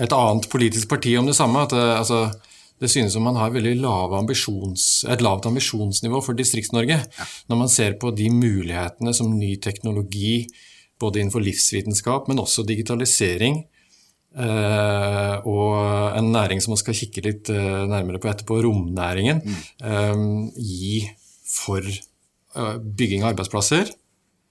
et 0.00 0.12
annet 0.12 0.48
politisk 0.50 0.88
parti 0.88 1.16
om 1.18 1.28
det 1.28 1.36
samme. 1.36 1.66
at 1.66 1.72
eh, 1.76 1.98
altså, 1.98 2.30
det 2.80 2.88
synes 2.88 3.12
som 3.12 3.22
man 3.22 3.36
har 3.36 3.52
lav 3.52 4.14
et 4.16 5.20
lavt 5.20 5.46
ambisjonsnivå 5.46 6.22
for 6.24 6.32
Distrikts-Norge. 6.32 6.96
Ja. 6.96 7.24
Når 7.48 7.56
man 7.56 7.68
ser 7.68 7.98
på 8.00 8.10
de 8.10 8.30
mulighetene 8.30 9.12
som 9.14 9.36
ny 9.36 9.56
teknologi, 9.60 10.46
både 11.00 11.20
innenfor 11.20 11.44
livsvitenskap, 11.44 12.28
men 12.28 12.40
også 12.40 12.64
digitalisering, 12.64 13.64
eh, 14.36 15.36
og 15.44 16.16
en 16.16 16.32
næring 16.32 16.60
som 16.60 16.72
man 16.72 16.80
skal 16.80 16.96
kikke 16.96 17.24
litt 17.26 17.50
eh, 17.52 17.84
nærmere 17.88 18.20
på 18.20 18.30
etterpå, 18.32 18.62
romnæringen, 18.64 19.42
mm. 19.44 19.58
eh, 19.84 20.24
gi 20.56 21.02
for 21.44 21.84
eh, 21.84 22.76
bygging 22.80 23.26
av 23.26 23.34
arbeidsplasser. 23.34 23.92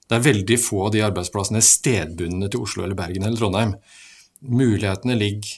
Det 0.09 0.17
er 0.17 0.25
veldig 0.25 0.59
få 0.61 0.85
av 0.85 0.93
de 0.93 1.01
arbeidsplassene 1.05 1.61
stedbundne 1.65 2.49
til 2.49 2.61
Oslo 2.61 2.85
eller 2.85 2.97
Bergen 2.97 3.25
eller 3.25 3.41
Trondheim 3.41 3.73
mulighetene 4.46 5.15
ligger 5.19 5.55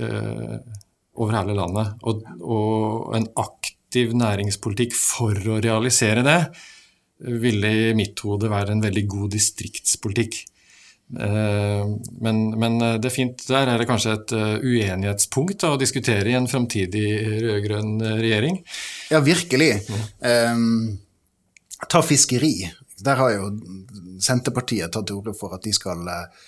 uh, 0.00 0.58
over 1.16 1.38
hele 1.38 1.56
landet. 1.56 1.94
Og, 2.06 2.26
og, 2.40 3.14
en 3.16 3.28
aktiv 3.40 4.12
næringspolitikk 4.16 4.96
for 4.98 5.38
å 5.54 5.60
realisere 5.64 6.24
det 6.26 6.40
ville 7.16 7.70
i 7.72 7.94
mitt 7.96 8.20
hode 8.26 8.50
være 8.52 8.74
en 8.74 8.84
veldig 8.84 9.06
god 9.08 9.32
distriktspolitikk. 9.32 10.42
Men, 11.06 12.40
men, 12.58 12.74
det 13.00 13.08
er 13.08 13.14
fint. 13.14 13.44
Der 13.48 13.70
er 13.72 13.80
det 13.80 13.86
kanskje 13.88 14.16
et 14.18 14.34
uenighetspunkt 14.34 15.62
da, 15.62 15.70
å 15.72 15.78
diskutere 15.80 16.28
i 16.28 16.36
en 16.36 16.48
framtidig 16.50 17.06
rød-grønn 17.40 17.94
regjering? 18.18 18.58
Ja, 19.14 19.22
virkelig. 19.24 19.70
Mm. 19.88 20.04
Um, 20.28 21.86
ta 21.88 22.02
fiskeri. 22.04 22.52
Der 23.00 23.22
har 23.22 23.32
jo 23.32 23.48
Senterpartiet 24.20 24.92
tatt 24.92 25.08
til 25.08 25.22
orde 25.22 25.32
for 25.36 25.56
at 25.56 25.64
de 25.64 25.72
skal 25.76 26.04
uh, 26.04 26.44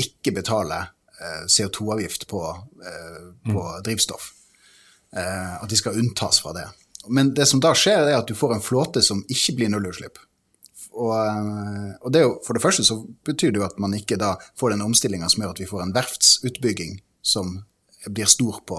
ikke 0.00 0.34
betale 0.34 0.82
uh, 1.20 1.44
CO2-avgift 1.46 2.26
på, 2.30 2.42
uh, 2.50 3.24
på 3.46 3.58
mm. 3.60 3.82
drivstoff. 3.86 4.32
at 5.10 5.66
de 5.66 5.74
skal 5.74 5.96
unntas 5.98 6.38
fra 6.38 6.52
det. 6.54 6.68
Men 7.08 7.32
det 7.34 7.46
som 7.50 7.60
da 7.60 7.72
skjer, 7.74 8.04
er 8.06 8.18
at 8.20 8.28
du 8.28 8.36
får 8.38 8.54
en 8.54 8.62
flåte 8.62 9.02
som 9.02 9.24
ikke 9.26 9.56
blir 9.58 9.72
nullutslipp. 9.72 10.20
Og, 10.90 11.14
eh, 11.16 11.90
og 12.02 12.12
det 12.12 12.24
jo, 12.24 12.32
for 12.44 12.56
det 12.56 12.62
første 12.64 12.84
så 12.86 12.98
betyr 13.26 13.54
det 13.54 13.62
jo 13.62 13.66
at 13.66 13.78
man 13.82 13.94
ikke 13.96 14.18
da 14.20 14.34
får 14.58 14.74
den 14.74 14.84
omstillinga 14.84 15.28
som 15.30 15.44
gjør 15.44 15.54
at 15.54 15.62
vi 15.62 15.68
får 15.70 15.84
en 15.84 15.94
verftsutbygging 15.96 16.98
som 17.22 17.60
blir 18.08 18.28
stor 18.30 18.60
på, 18.66 18.78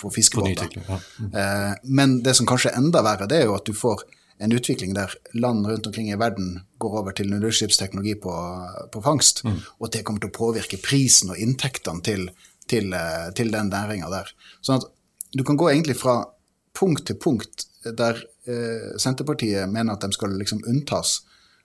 på 0.00 0.10
fiskebåter. 0.12 0.76
Ja. 0.76 0.98
Mm. 1.18 1.30
Eh, 1.32 1.72
men 2.00 2.18
det 2.26 2.36
som 2.38 2.48
kanskje 2.48 2.72
er 2.72 2.82
enda 2.82 3.02
verre, 3.06 3.28
det 3.30 3.40
er 3.40 3.48
jo 3.48 3.56
at 3.56 3.66
du 3.66 3.74
får 3.76 4.04
en 4.38 4.52
utvikling 4.52 4.94
der 4.96 5.12
land 5.34 5.66
rundt 5.66 5.86
omkring 5.86 6.10
i 6.12 6.18
verden 6.18 6.60
går 6.82 6.98
over 7.00 7.16
til 7.16 7.30
nullutslippsteknologi 7.30 8.14
på, 8.22 8.34
på 8.92 9.02
fangst, 9.04 9.44
mm. 9.44 9.58
og 9.78 9.92
det 9.92 10.04
kommer 10.06 10.22
til 10.22 10.32
å 10.32 10.38
påvirke 10.38 10.80
prisen 10.82 11.32
og 11.32 11.40
inntektene 11.40 12.02
til, 12.06 12.28
til, 12.70 12.92
eh, 12.96 13.28
til 13.36 13.52
den 13.54 13.70
næringa 13.72 14.10
der. 14.12 14.32
Sånn 14.64 14.80
at 14.80 14.88
du 15.32 15.44
kan 15.46 15.58
gå 15.60 15.70
egentlig 15.70 15.98
fra 16.00 16.22
punkt 16.76 17.06
til 17.08 17.18
punkt 17.20 17.66
der 17.84 18.18
eh, 18.46 18.92
Senterpartiet 19.00 19.70
mener 19.70 19.94
at 19.94 20.04
de 20.04 20.12
skal 20.14 20.34
liksom 20.38 20.64
unntas, 20.68 21.20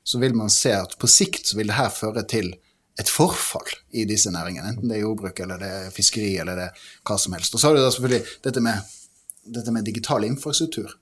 så 0.07 0.19
vil 0.21 0.35
man 0.37 0.49
se 0.53 0.71
at 0.75 0.95
på 0.99 1.09
sikt 1.11 1.49
så 1.49 1.57
vil 1.59 1.71
det 1.71 1.79
her 1.79 1.91
føre 1.91 2.23
til 2.29 2.53
et 2.97 3.09
forfall 3.11 3.73
i 3.93 4.05
disse 4.09 4.31
næringene. 4.33 4.71
Enten 4.73 4.89
det 4.89 4.97
er 4.97 5.03
jordbruk 5.05 5.39
eller 5.43 5.61
det 5.61 5.73
er 5.81 5.91
fiskeri 5.93 6.31
eller 6.41 6.57
det 6.57 6.69
er 6.69 6.85
hva 7.05 7.17
som 7.21 7.35
helst. 7.37 7.53
Og 7.53 7.61
så 7.61 7.69
har 7.69 7.77
du 7.77 7.81
da 7.83 7.91
selvfølgelig 7.93 8.37
dette 8.47 8.63
med, 8.63 8.95
dette 9.57 9.73
med 9.75 9.85
digital 9.85 10.25
infrastruktur. 10.25 10.95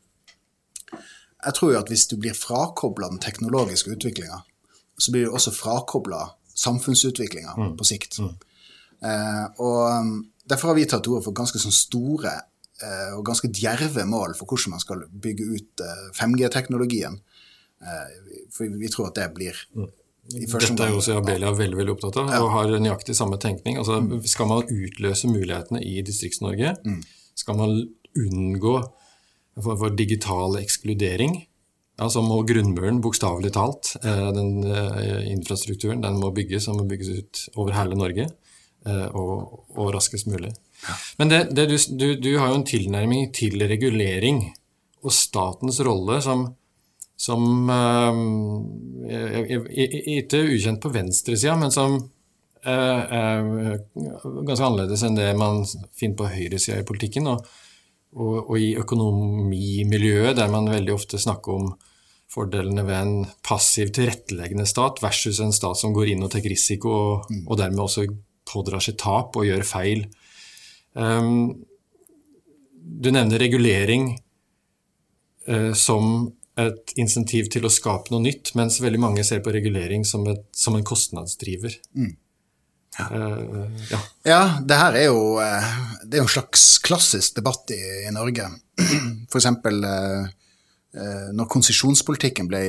Jeg 1.46 1.58
tror 1.58 1.74
jo 1.74 1.80
at 1.80 1.92
hvis 1.92 2.08
du 2.12 2.18
blir 2.18 2.38
frakobla 2.38 3.12
den 3.14 3.22
teknologiske 3.22 3.94
utviklinga, 3.94 4.42
så 4.98 5.14
blir 5.14 5.28
du 5.28 5.36
også 5.36 5.54
frakobla 5.54 6.24
samfunnsutviklinga 6.56 7.54
mm. 7.58 7.72
på 7.78 7.88
sikt. 7.88 8.20
Mm. 8.20 8.36
Eh, 9.06 9.46
og 9.62 9.82
um, 9.92 10.16
Derfor 10.46 10.70
har 10.70 10.76
vi 10.78 10.84
tatt 10.86 11.02
til 11.02 11.16
orde 11.16 11.26
for 11.26 11.34
ganske 11.34 11.58
sånn 11.58 11.74
store 11.74 12.36
Eh, 12.84 13.12
og 13.16 13.24
ganske 13.24 13.48
djerve 13.56 14.04
mål 14.04 14.34
for 14.36 14.50
hvordan 14.52 14.74
man 14.76 14.82
skal 14.84 15.06
bygge 15.08 15.46
ut 15.56 15.84
5G-teknologien. 16.18 17.22
Eh, 17.80 17.94
eh, 17.94 18.42
for 18.52 18.68
vi 18.82 18.90
tror 18.92 19.14
at 19.14 19.22
det 19.22 19.30
blir 19.36 19.62
mm. 19.76 19.94
Dette 20.26 20.82
er 20.82 20.90
jo 20.90 20.98
også 20.98 21.20
Abelia 21.20 21.52
veldig 21.54 21.78
veldig 21.78 21.92
opptatt 21.94 22.16
av, 22.18 22.32
ja. 22.34 22.38
og 22.42 22.48
har 22.50 22.72
nøyaktig 22.82 23.14
samme 23.14 23.38
tenkning. 23.38 23.76
Altså, 23.78 24.00
mm. 24.02 24.24
Skal 24.26 24.48
man 24.50 24.64
utløse 24.66 25.30
mulighetene 25.30 25.84
i 25.86 26.00
Distrikts-Norge, 26.02 26.72
mm. 26.82 27.04
skal 27.38 27.60
man 27.60 27.76
unngå 28.18 28.74
for, 29.62 29.78
for 29.80 29.96
digital 29.96 30.58
ekskludering, 30.60 31.38
ja, 32.00 32.10
så 32.12 32.22
må 32.24 32.42
grunnmuren, 32.48 33.00
bokstavelig 33.04 33.54
talt, 33.56 33.94
den 34.04 34.66
infrastrukturen, 35.32 36.04
den 36.04 36.20
må 36.20 36.34
bygges 36.36 36.68
og 36.68 36.82
må 36.82 36.90
bygges 36.90 37.12
ut 37.22 37.44
over 37.56 37.76
hele 37.78 37.96
Norge, 37.96 38.28
og, 38.86 39.64
og 39.78 39.94
raskest 39.96 40.28
mulig. 40.28 40.52
Men 41.18 41.32
det, 41.32 41.40
det 41.56 41.70
du, 41.72 41.78
du, 41.96 42.08
du, 42.20 42.30
har 42.38 42.52
jo 42.52 42.60
en 42.60 42.68
tilnærming 42.68 43.32
til 43.34 43.64
regulering 43.64 44.44
og 45.06 45.16
statens 45.16 45.80
rolle 45.88 46.20
som, 46.22 46.44
som 47.16 47.72
Ikke 49.08 50.44
ukjent 50.52 50.84
på 50.84 50.92
venstresida, 50.94 51.56
men 51.62 51.72
som 51.74 51.98
er 52.66 53.46
ganske 53.96 54.66
annerledes 54.66 55.06
enn 55.06 55.18
det 55.18 55.32
man 55.40 55.64
finner 55.96 56.20
på 56.20 56.30
høyresida 56.34 56.82
i 56.82 56.88
politikken. 56.88 57.32
Og, 57.32 57.46
og, 58.16 58.36
og, 58.50 58.56
i 58.60 58.74
økonomimiljøet, 58.80 60.36
der 60.40 60.52
man 60.52 60.72
veldig 60.72 60.94
ofte 60.96 61.20
snakker 61.22 61.60
om 61.60 61.74
fordelene 62.32 62.84
ved 62.88 62.98
en 62.98 63.26
passiv 63.46 63.92
tilretteleggende 63.96 64.66
stat 64.68 65.02
versus 65.04 65.40
en 65.44 65.54
stat 65.56 65.80
som 65.80 65.94
går 65.96 66.14
inn 66.14 66.24
og 66.26 66.32
tar 66.34 66.46
risiko, 66.48 66.94
og, 66.96 67.30
mm. 67.30 67.44
og 67.46 67.60
dermed 67.60 67.84
også 67.86 68.08
pådrar 68.50 68.84
seg 68.84 68.98
tap 69.02 69.38
og 69.38 69.48
gjør 69.48 69.66
feil. 69.68 70.06
Um, 70.94 71.66
du 72.86 73.12
nevner 73.12 73.42
regulering 73.42 74.14
uh, 75.50 75.74
som 75.76 76.32
et 76.56 76.94
insentiv 77.02 77.50
til 77.52 77.68
å 77.68 77.74
skape 77.74 78.14
noe 78.14 78.24
nytt, 78.24 78.54
mens 78.56 78.80
veldig 78.84 79.02
mange 79.02 79.26
ser 79.28 79.42
på 79.44 79.52
regulering 79.52 80.06
som, 80.08 80.24
et, 80.32 80.46
som 80.56 80.78
en 80.78 80.86
kostnadsdriver. 80.88 81.76
Mm. 81.98 82.14
Ja. 82.96 83.06
Uh, 83.12 83.66
ja. 83.92 84.00
ja. 84.24 84.42
det 84.64 84.80
her 84.80 84.98
er 85.00 85.08
jo, 85.10 85.22
uh, 85.42 85.72
det 86.04 86.18
er 86.18 86.24
jo 86.24 86.28
en 86.28 86.36
slags 86.36 86.78
klassisk 86.86 87.36
debatt 87.40 87.74
i, 87.76 87.82
i 88.08 88.14
Norge. 88.16 88.50
For 89.32 89.42
eksempel 89.42 89.84
når 91.36 91.50
konsesjonspolitikken 91.52 92.48
ble 92.48 92.62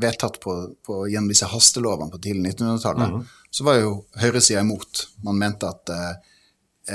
vedtatt 0.00 0.38
på, 0.40 0.54
på, 0.80 0.94
gjennom 1.12 1.28
disse 1.28 1.44
hastelovene 1.44 2.08
på 2.08 2.20
tidlig 2.24 2.54
1900-tallet, 2.54 3.10
mm. 3.12 3.26
så 3.52 3.66
var 3.66 3.76
jo 3.76 3.90
høyresida 4.22 4.62
imot. 4.64 5.02
Man 5.26 5.36
mente 5.42 5.68
at 5.68 5.92
uh, 5.92 6.30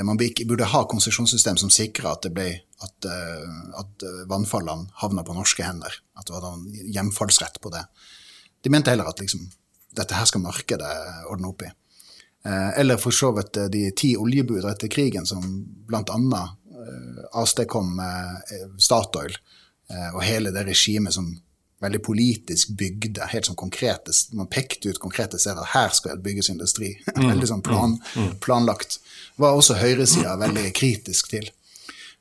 man 0.03 0.17
burde 0.17 0.63
ha 0.65 0.84
konsesjonssystem 0.89 1.57
som 1.57 1.69
sikra 1.69 2.15
at, 2.15 2.25
at, 2.25 3.05
eh, 3.05 3.51
at 3.79 4.03
eh, 4.03 4.24
vannfallene 4.27 4.89
havna 5.00 5.24
på 5.24 5.36
norske 5.38 5.63
hender. 5.63 5.93
At 6.17 6.27
det 6.27 6.36
var 6.36 6.48
en 6.50 6.65
hjemfallsrett 6.91 7.62
på 7.62 7.72
det. 7.72 7.86
De 8.65 8.72
mente 8.74 8.91
heller 8.91 9.07
at 9.07 9.22
liksom, 9.22 9.45
dette 9.95 10.17
her 10.17 10.27
skal 10.27 10.43
markedet 10.43 10.91
ordne 11.31 11.51
opp 11.51 11.63
i. 11.63 11.69
Eller 12.46 13.00
for 13.02 13.16
så 13.16 13.32
vidt 13.34 13.58
de 13.74 13.88
ti 13.98 14.12
oljebud 14.18 14.68
etter 14.70 14.92
krigen 14.92 15.25
som 15.25 15.42
bl.a. 15.90 16.42
avstedkom 17.34 17.96
Statoil 18.78 19.34
og 20.14 20.22
hele 20.22 20.52
det 20.54 20.68
regimet 20.68 21.16
som 21.18 21.32
veldig 21.86 22.02
politisk 22.04 22.72
bygde, 22.78 23.25
helt 23.32 23.50
sånn 23.50 23.58
konkrete, 23.60 24.14
Man 24.34 24.48
pekte 24.52 24.90
ut 24.90 25.00
konkrete 25.00 25.40
steder. 25.40 25.66
Her 25.74 25.90
skal 25.94 26.16
det 26.16 26.25
bygges 26.25 26.50
industri. 26.50 26.96
Mm. 27.16 27.30
veldig 27.30 27.48
sånn 27.48 27.62
plan, 27.64 27.94
mm. 27.96 28.24
Mm. 28.24 28.32
planlagt. 28.44 29.00
Var 29.40 29.56
også 29.56 29.78
høyresida 29.80 30.36
veldig 30.38 30.74
kritisk 30.75 31.30
til. 31.32 31.48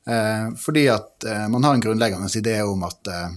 Eh, 0.07 0.53
fordi 0.61 0.85
at 0.89 1.25
eh, 1.27 1.47
man 1.51 1.63
har 1.67 1.75
en 1.75 1.83
grunnleggende 1.83 2.29
idé 2.39 2.61
om 2.63 2.83
at 2.87 3.09
eh, 3.11 3.33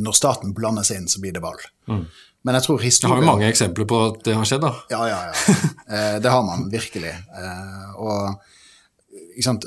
når 0.00 0.16
staten 0.18 0.54
blander 0.56 0.82
seg 0.82 0.98
inn, 0.98 1.08
så 1.08 1.22
blir 1.22 1.36
det 1.36 1.44
valg. 1.44 1.62
Mm. 1.88 2.02
Men 2.48 2.56
jeg 2.56 2.64
tror 2.64 2.80
historien... 2.80 3.12
Det 3.12 3.20
har 3.20 3.26
jo 3.26 3.28
mange 3.28 3.48
eksempler 3.52 3.86
på 3.88 3.96
at 4.06 4.22
det 4.24 4.34
har 4.38 4.46
skjedd, 4.48 4.62
da. 4.64 4.70
Ja, 4.88 5.02
ja, 5.10 5.16
ja. 5.28 5.56
Eh, 5.88 6.14
det 6.20 6.28
har 6.28 6.42
man 6.44 6.66
virkelig. 6.68 7.10
Eh, 7.12 7.90
og 7.96 8.42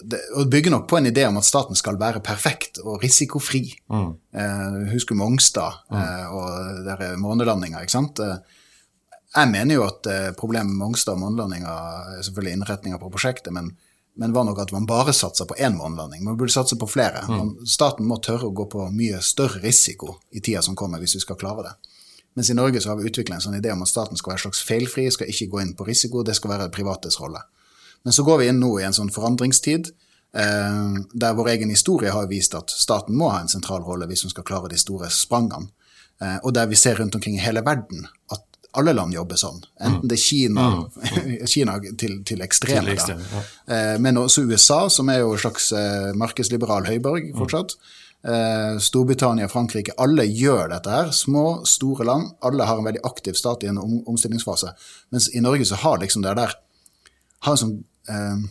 det, 0.05 0.19
og 0.37 0.49
bygge 0.53 0.69
nok 0.69 0.83
på 0.89 0.99
en 0.99 1.09
idé 1.09 1.23
om 1.25 1.39
at 1.39 1.47
staten 1.47 1.77
skal 1.77 1.97
være 1.97 2.21
perfekt 2.25 2.77
og 2.81 3.01
risikofri. 3.01 3.63
Mm. 3.89 4.11
Eh, 4.37 4.75
husker 4.91 5.17
Mongstad 5.17 5.79
mm. 5.89 6.33
og 6.37 7.05
månelandinga, 7.21 7.81
ikke 7.81 7.95
sant. 7.95 8.21
Jeg 8.21 9.49
mener 9.49 9.79
jo 9.79 9.87
at 9.87 10.09
problemet 10.37 10.69
med 10.69 10.81
Mongstad 10.83 11.17
og 11.17 11.23
månelandinga 11.23 11.77
er 12.17 12.25
selvfølgelig 12.25 12.57
innretninga 12.59 13.01
på 13.01 13.09
prosjektet, 13.13 13.49
men, 13.57 13.71
men, 14.21 14.37
var 14.37 14.45
nok 14.45 14.61
at 14.61 14.73
man 14.77 14.89
bare 14.89 15.13
satsa 15.17 15.49
på 15.49 15.57
én 15.57 15.77
månelanding. 15.77 16.21
Man 16.25 16.37
burde 16.37 16.53
satse 16.53 16.77
på 16.77 16.89
flere. 16.89 17.25
Mm. 17.29 17.55
Staten 17.65 18.09
må 18.09 18.21
tørre 18.21 18.49
å 18.49 18.57
gå 18.57 18.69
på 18.73 18.89
mye 18.93 19.21
større 19.25 19.61
risiko 19.65 20.19
i 20.29 20.41
tida 20.41 20.61
som 20.65 20.77
kommer, 20.77 21.01
hvis 21.01 21.17
vi 21.17 21.25
skal 21.25 21.41
klare 21.41 21.71
det. 21.71 21.77
Mens 22.33 22.49
i 22.49 22.55
Norge 22.55 22.81
så 22.81 22.89
har 22.91 22.99
vi 22.99 23.09
utvikla 23.09 23.35
en 23.35 23.43
sånn 23.43 23.57
idé 23.57 23.73
om 23.73 23.81
at 23.83 23.91
staten 23.91 24.19
skal 24.19 24.33
være 24.33 24.45
slags 24.45 24.61
feilfri, 24.63 25.09
skal 25.11 25.31
ikke 25.31 25.49
gå 25.51 25.63
inn 25.63 25.73
på 25.75 25.87
risiko, 25.87 26.23
det 26.23 26.37
skal 26.37 26.53
være 26.53 26.69
privates 26.71 27.19
rolle. 27.19 27.41
Men 28.03 28.15
så 28.15 28.23
går 28.25 28.41
vi 28.41 28.47
inn 28.49 28.61
nå 28.61 28.71
i 28.79 28.85
en 28.87 28.95
sånn 28.95 29.11
forandringstid, 29.13 29.91
eh, 30.33 30.93
der 31.13 31.35
vår 31.37 31.51
egen 31.55 31.73
historie 31.73 32.13
har 32.15 32.29
vist 32.31 32.55
at 32.57 32.71
staten 32.71 33.17
må 33.17 33.29
ha 33.33 33.41
en 33.41 33.51
sentral 33.51 33.83
rolle 33.83 34.07
hvis 34.09 34.23
hun 34.25 34.33
skal 34.33 34.47
klare 34.47 34.71
de 34.71 34.79
store 34.79 35.11
sprangene. 35.11 35.69
Eh, 36.21 36.37
og 36.43 36.53
der 36.55 36.69
vi 36.71 36.79
ser 36.79 37.01
rundt 37.01 37.15
omkring 37.17 37.35
i 37.35 37.43
hele 37.43 37.63
verden 37.65 38.07
at 38.31 38.45
alle 38.77 38.93
land 38.95 39.13
jobber 39.15 39.39
sånn. 39.39 39.59
Enten 39.83 40.07
det 40.07 40.17
er 40.17 40.23
Kina, 40.23 40.67
mm. 40.71 41.47
Kina 41.53 41.77
til, 41.99 42.21
til 42.27 42.43
ekstreme, 42.45 42.95
ja. 42.95 43.17
eh, 43.67 43.95
men 43.99 44.19
også 44.21 44.45
USA, 44.47 44.85
som 44.93 45.11
er 45.11 45.23
jo 45.23 45.33
en 45.35 45.41
slags 45.43 45.71
eh, 45.75 46.11
markedsliberal 46.17 46.87
høyborg 46.87 47.33
fortsatt. 47.39 47.75
Eh, 48.21 48.77
Storbritannia, 48.77 49.49
Frankrike, 49.49 49.95
alle 49.97 50.27
gjør 50.29 50.69
dette 50.75 50.93
her. 50.93 51.11
Små, 51.15 51.61
store 51.65 52.05
land. 52.05 52.33
Alle 52.45 52.67
har 52.69 52.77
en 52.77 52.87
veldig 52.87 53.03
aktiv 53.07 53.37
stat 53.39 53.65
i 53.65 53.71
en 53.71 53.81
om, 53.81 53.99
omstillingsfase. 54.13 54.73
Mens 55.13 55.31
i 55.35 55.41
Norge 55.41 55.65
så 55.65 55.79
har 55.81 56.01
liksom 56.01 56.25
det 56.25 56.35
der 56.37 56.57
har 57.41 57.55
en 57.55 57.61
sånn 57.61 57.77
eh, 58.09 58.49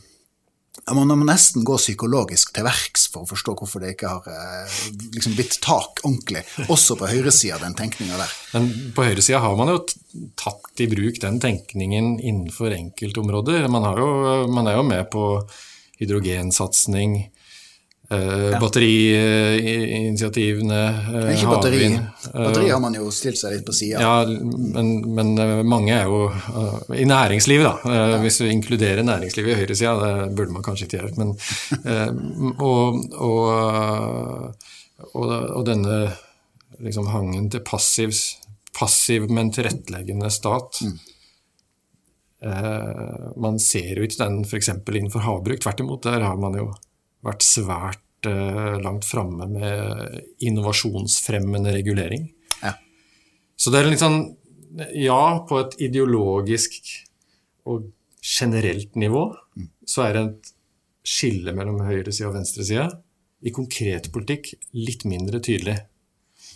man 0.94 1.10
må 1.12 1.26
nesten 1.26 1.64
gå 1.66 1.76
psykologisk 1.78 2.52
til 2.54 2.64
verks 2.66 3.04
for 3.12 3.22
å 3.22 3.28
forstå 3.28 3.54
hvorfor 3.58 3.82
det 3.82 3.92
ikke 3.94 4.10
har 4.10 4.28
eh, 4.32 4.76
liksom 5.14 5.34
blitt 5.36 5.58
tak 5.62 6.00
ordentlig, 6.06 6.42
også 6.72 6.96
på 6.98 7.10
høyresida, 7.10 7.58
den 7.62 7.76
tenkninga 7.78 8.18
der. 8.18 8.32
Men 8.54 8.70
på 8.96 9.04
høyresida 9.06 9.42
har 9.44 9.58
man 9.58 9.70
jo 9.74 9.80
tatt 10.40 10.82
i 10.82 10.88
bruk 10.90 11.20
den 11.22 11.38
tenkningen 11.42 12.16
innenfor 12.18 12.74
enkeltområder. 12.74 13.68
Man, 13.70 13.86
jo, 13.98 14.08
man 14.50 14.70
er 14.70 14.78
jo 14.78 14.86
med 14.86 15.10
på 15.12 15.26
hydrogensatsing, 16.00 17.18
Uh, 18.10 18.58
Batteriinitiativene. 18.58 20.78
Uh, 21.14 21.30
ikke 21.30 21.46
batteri. 21.46 21.94
Batteri 22.34 22.66
har 22.72 22.80
man 22.82 22.90
jo 22.98 23.06
stilt 23.14 23.38
seg 23.38 23.52
litt 23.54 23.62
på 23.68 23.74
sida. 23.76 24.00
Ja, 24.02 24.24
men, 24.26 25.06
men 25.14 25.28
mange 25.70 25.94
er 25.94 26.10
jo 26.10 26.26
uh, 26.26 26.90
I 26.90 27.06
næringslivet, 27.06 27.62
da. 27.68 27.78
Ja. 27.86 28.18
Hvis 28.24 28.42
du 28.42 28.50
inkluderer 28.50 29.06
næringslivet 29.06 29.54
i 29.54 29.58
høyresida, 29.60 29.94
det 30.02 30.34
burde 30.34 30.50
man 30.56 30.66
kanskje 30.66 30.84
ikke 30.88 30.98
gjøre. 30.98 31.14
Men, 31.22 31.30
og, 32.58 32.98
og, 33.14 33.46
og, 35.14 35.30
og, 35.30 35.62
denne 35.70 36.10
liksom 36.82 37.06
hangen 37.14 37.46
til 37.54 37.62
passiv, 37.62 38.10
passiv 38.74 39.30
men 39.30 39.54
tilretteleggende 39.54 40.26
stat. 40.34 40.82
Mm. 40.82 40.98
man 43.38 43.62
ser 43.62 43.94
jo 44.00 44.02
ikke 44.02 44.24
den 44.24 44.42
f.eks. 44.48 44.68
innenfor 44.74 45.22
havbruk. 45.30 45.62
Tvert 45.62 45.80
imot, 45.86 46.02
der 46.10 46.26
har 46.26 46.34
man 46.40 46.54
jo 46.58 46.72
vært 47.26 47.44
svært 47.44 48.28
uh, 48.28 48.76
langt 48.82 49.06
framme 49.08 49.48
med 49.50 50.20
innovasjonsfremmende 50.46 51.74
regulering. 51.76 52.28
Ja. 52.62 52.74
Så 53.56 53.72
det 53.72 53.82
er 53.82 53.90
litt 53.92 54.04
sånn 54.04 54.22
Ja, 54.94 55.42
på 55.48 55.58
et 55.58 55.72
ideologisk 55.82 56.76
og 57.66 57.88
generelt 58.22 58.94
nivå 58.94 59.24
mm. 59.58 59.66
så 59.88 60.04
er 60.04 60.14
det 60.14 60.22
et 60.28 60.50
skille 61.10 61.54
mellom 61.56 61.80
høyresida 61.82 62.28
og 62.28 62.36
venstresida. 62.36 62.86
I 63.40 63.50
konkret 63.56 64.10
politikk 64.12 64.52
litt 64.76 65.06
mindre 65.08 65.40
tydelig. 65.42 65.78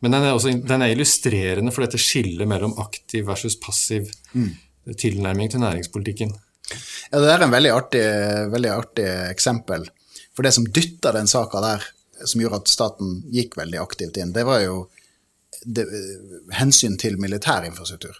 men 0.00 0.14
den 0.14 0.24
er, 0.24 0.34
også, 0.36 0.52
den 0.62 0.82
er, 0.84 0.92
illustrerende 0.94 1.72
for 1.74 1.84
dette 1.84 2.00
skillet 2.00 2.46
mellom 2.48 2.76
aktiv 2.78 3.26
versus 3.26 3.56
passiv 3.60 4.06
mm. 4.32 4.50
tilnærming 4.94 5.50
til 5.50 5.62
næringspolitikken. 5.64 6.34
Ja, 7.10 7.20
Det 7.20 7.32
er 7.32 7.44
en 7.46 7.54
veldig 7.54 7.72
artig, 7.74 8.04
veldig 8.52 8.70
artig 8.70 9.08
eksempel. 9.30 9.88
For 10.36 10.46
det 10.46 10.54
som 10.54 10.68
dytta 10.70 11.12
den 11.16 11.30
saka 11.30 11.62
der, 11.64 11.88
som 12.24 12.42
gjorde 12.42 12.62
at 12.62 12.70
staten 12.70 13.18
gikk 13.34 13.56
veldig 13.58 13.80
aktivt 13.82 14.20
inn, 14.22 14.34
det 14.34 14.46
var 14.46 14.62
jo 14.62 14.84
det, 15.64 15.86
hensyn 16.54 16.98
til 17.00 17.18
militær 17.18 17.66
infrastruktur, 17.66 18.14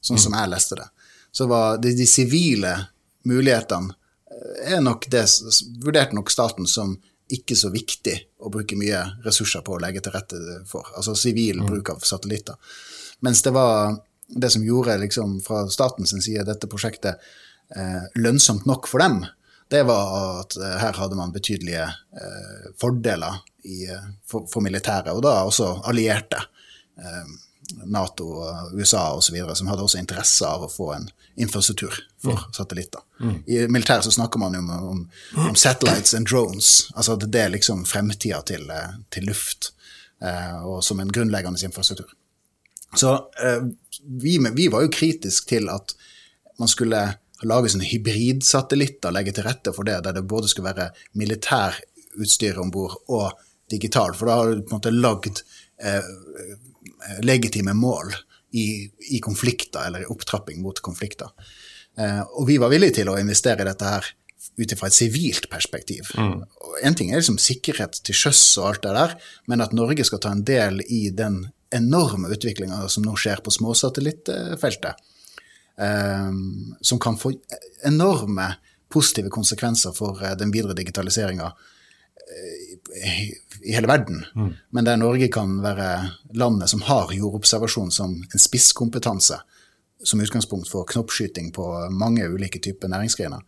sånn 0.00 0.16
mm. 0.16 0.24
som 0.24 0.36
jeg 0.38 0.52
leste 0.54 0.80
det. 0.80 0.88
Så 1.36 1.46
var 1.50 1.76
det 1.82 1.98
de 1.98 2.08
sivile 2.08 2.72
mulighetene 3.28 3.96
er 4.64 4.80
nok 4.80 5.06
det, 5.10 5.24
vurderte 5.82 6.16
nok 6.16 6.30
staten 6.32 6.68
som 6.70 6.94
ikke 7.36 7.56
så 7.58 7.70
viktig 7.72 8.16
å 8.42 8.50
bruke 8.52 8.78
mye 8.78 9.00
ressurser 9.24 9.64
på 9.66 9.76
å 9.76 9.82
legge 9.82 10.02
til 10.04 10.14
rette 10.14 10.38
for. 10.68 10.88
Altså 10.96 11.14
sivil 11.18 11.62
mm. 11.62 11.66
bruk 11.68 11.92
av 11.94 12.06
satellitter. 12.06 12.56
Mens 13.26 13.42
det 13.46 13.52
var 13.54 13.98
det 14.30 14.50
som 14.50 14.64
gjorde 14.64 14.98
liksom, 15.02 15.40
fra 15.44 15.64
statens 15.70 16.14
side 16.24 16.46
dette 16.46 16.70
prosjektet 16.70 17.20
eh, 17.76 18.02
lønnsomt 18.14 18.66
nok 18.68 18.88
for 18.90 19.02
dem, 19.02 19.20
det 19.70 19.82
var 19.86 20.40
at 20.42 20.56
eh, 20.58 20.76
her 20.82 20.98
hadde 20.98 21.18
man 21.18 21.34
betydelige 21.34 21.86
eh, 21.86 22.70
fordeler 22.80 23.40
i, 23.66 23.84
eh, 23.90 24.10
for, 24.26 24.48
for 24.50 24.64
militæret, 24.64 25.12
og 25.14 25.22
da 25.26 25.40
også 25.46 25.72
allierte. 25.90 26.42
Eh, 26.98 27.34
Nato, 27.84 28.44
USA 28.72 29.12
osv., 29.16 29.36
som 29.54 29.70
hadde 29.70 29.84
også 29.84 30.00
interesse 30.00 30.46
av 30.46 30.64
å 30.66 30.70
få 30.70 30.92
en 30.94 31.08
infrastruktur 31.40 31.94
for 32.22 32.32
mm. 32.32 32.52
satellitter. 32.52 33.00
Mm. 33.20 33.36
I 33.46 33.58
militæret 33.68 34.04
så 34.04 34.12
snakker 34.14 34.40
man 34.42 34.54
jo 34.54 34.60
om, 34.60 34.70
om, 34.70 35.02
om, 35.48 35.54
satellites 35.56 36.14
and 36.14 36.28
drones. 36.28 36.90
altså 36.94 37.16
at 37.16 37.26
Det 37.32 37.42
er 37.42 37.54
liksom 37.54 37.84
fremtida 37.88 38.42
til, 38.46 38.66
eh, 38.70 38.96
til, 39.10 39.28
luft, 39.30 39.72
eh, 40.22 40.58
og 40.66 40.84
som 40.84 41.00
en 41.00 41.12
grunnleggende 41.12 41.62
infrastruktur. 41.64 42.10
Så 42.94 43.14
eh, 43.42 43.66
vi, 44.04 44.38
vi, 44.52 44.68
var 44.68 44.84
jo 44.84 44.92
kritisk 44.92 45.48
til 45.48 45.70
at 45.70 45.94
man 46.58 46.68
skulle 46.68 47.04
lage 47.46 47.70
sånne 47.72 47.88
hybridsatellitter, 47.88 49.14
legge 49.14 49.32
til 49.36 49.46
rette 49.46 49.72
for 49.72 49.88
det, 49.88 50.00
der 50.04 50.18
det 50.18 50.26
både 50.28 50.50
skulle 50.50 50.72
være 50.74 50.90
militærutstyr 51.16 52.58
om 52.60 52.72
bord 52.74 52.98
og 53.08 53.30
digital, 53.70 54.12
for 54.18 54.28
da 54.28 54.36
har 54.36 54.50
du 54.50 54.64
på 54.64 54.74
en 54.74 54.80
måte 54.80 54.92
lagd 54.92 55.40
eh, 55.80 56.10
legitime 57.26 57.74
mål 57.76 58.14
i, 58.50 58.90
i, 59.10 59.18
konflikter 59.22 59.86
eller 59.86 60.04
i 60.04 60.08
opptrapping 60.10 60.62
mot 60.62 60.80
konflikter. 60.82 61.30
Eh, 61.98 62.22
og 62.22 62.48
vi 62.48 62.58
var 62.58 62.72
villige 62.72 63.00
til 63.00 63.10
å 63.10 63.18
investere 63.20 63.62
i 63.62 63.68
dette 63.68 63.92
her 63.94 64.08
ut 64.60 64.72
ifra 64.72 64.88
et 64.88 64.96
sivilt 64.96 65.48
perspektiv. 65.52 66.10
Mm. 66.18 66.42
En 66.84 66.96
ting 66.96 67.12
er 67.12 67.20
liksom 67.20 67.38
sikkerhet 67.40 68.00
til 68.04 68.16
sjøs 68.16 68.42
og 68.60 68.70
alt 68.70 68.84
det 68.86 68.94
der, 68.96 69.16
men 69.50 69.64
at 69.64 69.76
Norge 69.76 70.04
skal 70.08 70.22
ta 70.22 70.32
en 70.34 70.44
del 70.46 70.82
i 70.88 71.08
den 71.14 71.44
enorme 71.74 72.32
utviklinga 72.34 72.82
som 72.90 73.06
nå 73.06 73.14
skjer 73.20 73.44
på 73.44 73.52
småsatellittfeltet, 73.54 75.04
eh, 75.78 76.32
som 76.80 77.02
kan 77.02 77.18
få 77.20 77.34
enorme 77.86 78.54
positive 78.90 79.30
konsekvenser 79.30 79.94
for 79.96 80.18
eh, 80.24 80.34
den 80.38 80.52
videre 80.54 80.74
digitaliseringa 80.78 81.46
eh, 81.46 82.69
i 83.62 83.72
hele 83.72 83.86
verden, 83.86 84.24
mm. 84.34 84.52
men 84.70 84.84
der 84.84 84.96
Norge 84.96 85.28
kan 85.28 85.58
være 85.62 86.10
landet 86.34 86.70
som 86.72 86.82
har 86.82 87.12
jordobservasjon 87.12 87.90
som 87.90 88.16
en 88.22 88.42
spisskompetanse, 88.42 89.40
som 90.04 90.20
utgangspunkt 90.20 90.70
for 90.70 90.88
knoppskyting 90.88 91.52
på 91.52 91.66
mange 91.90 92.28
ulike 92.28 92.58
typer 92.58 92.88
næringsgrener. 92.88 93.40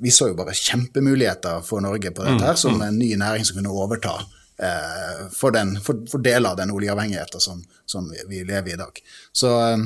Vi 0.00 0.10
så 0.10 0.28
jo 0.30 0.36
bare 0.38 0.54
kjempemuligheter 0.54 1.62
for 1.66 1.80
Norge 1.80 2.10
på 2.10 2.26
dette 2.26 2.44
her, 2.44 2.58
mm. 2.58 2.62
som 2.62 2.76
mm. 2.76 2.86
en 2.88 2.98
ny 2.98 3.14
næring 3.16 3.46
som 3.46 3.58
kunne 3.58 3.72
overta 3.74 4.16
eh, 4.58 5.26
for, 5.32 5.54
den, 5.54 5.76
for, 5.80 6.04
for 6.10 6.22
deler 6.22 6.52
av 6.52 6.60
den 6.60 6.70
oljeavhengigheten 6.74 7.40
som, 7.40 7.62
som 7.86 8.10
vi, 8.10 8.22
vi, 8.28 8.44
lever 8.44 8.70
i 8.70 8.74
i 8.74 8.80
dag. 8.80 9.02
Så, 9.32 9.54
eh, 9.70 9.84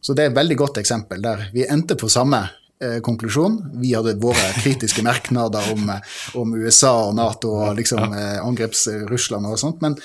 så 0.00 0.14
det 0.14 0.24
er 0.24 0.32
et 0.32 0.38
veldig 0.38 0.58
godt 0.62 0.82
eksempel 0.82 1.22
der 1.22 1.48
vi 1.54 1.66
endte 1.66 1.98
på 1.98 2.10
samme 2.12 2.44
eh, 2.82 3.00
konklusjon. 3.00 3.70
Vi 3.80 3.94
hadde 3.94 4.14
våre 4.14 4.52
kritiske 4.62 5.02
merknader 5.02 5.72
om, 5.72 5.88
eh, 5.90 6.14
om, 6.34 6.54
USA 6.54 7.08
og 7.08 7.16
Nato 7.16 7.54
og 7.56 7.76
liksom 7.78 8.12
eh, 8.12 8.38
angreps 8.44 8.86
Russland 9.10 9.46
og 9.46 9.58
sånt, 9.60 9.82
men, 9.84 9.96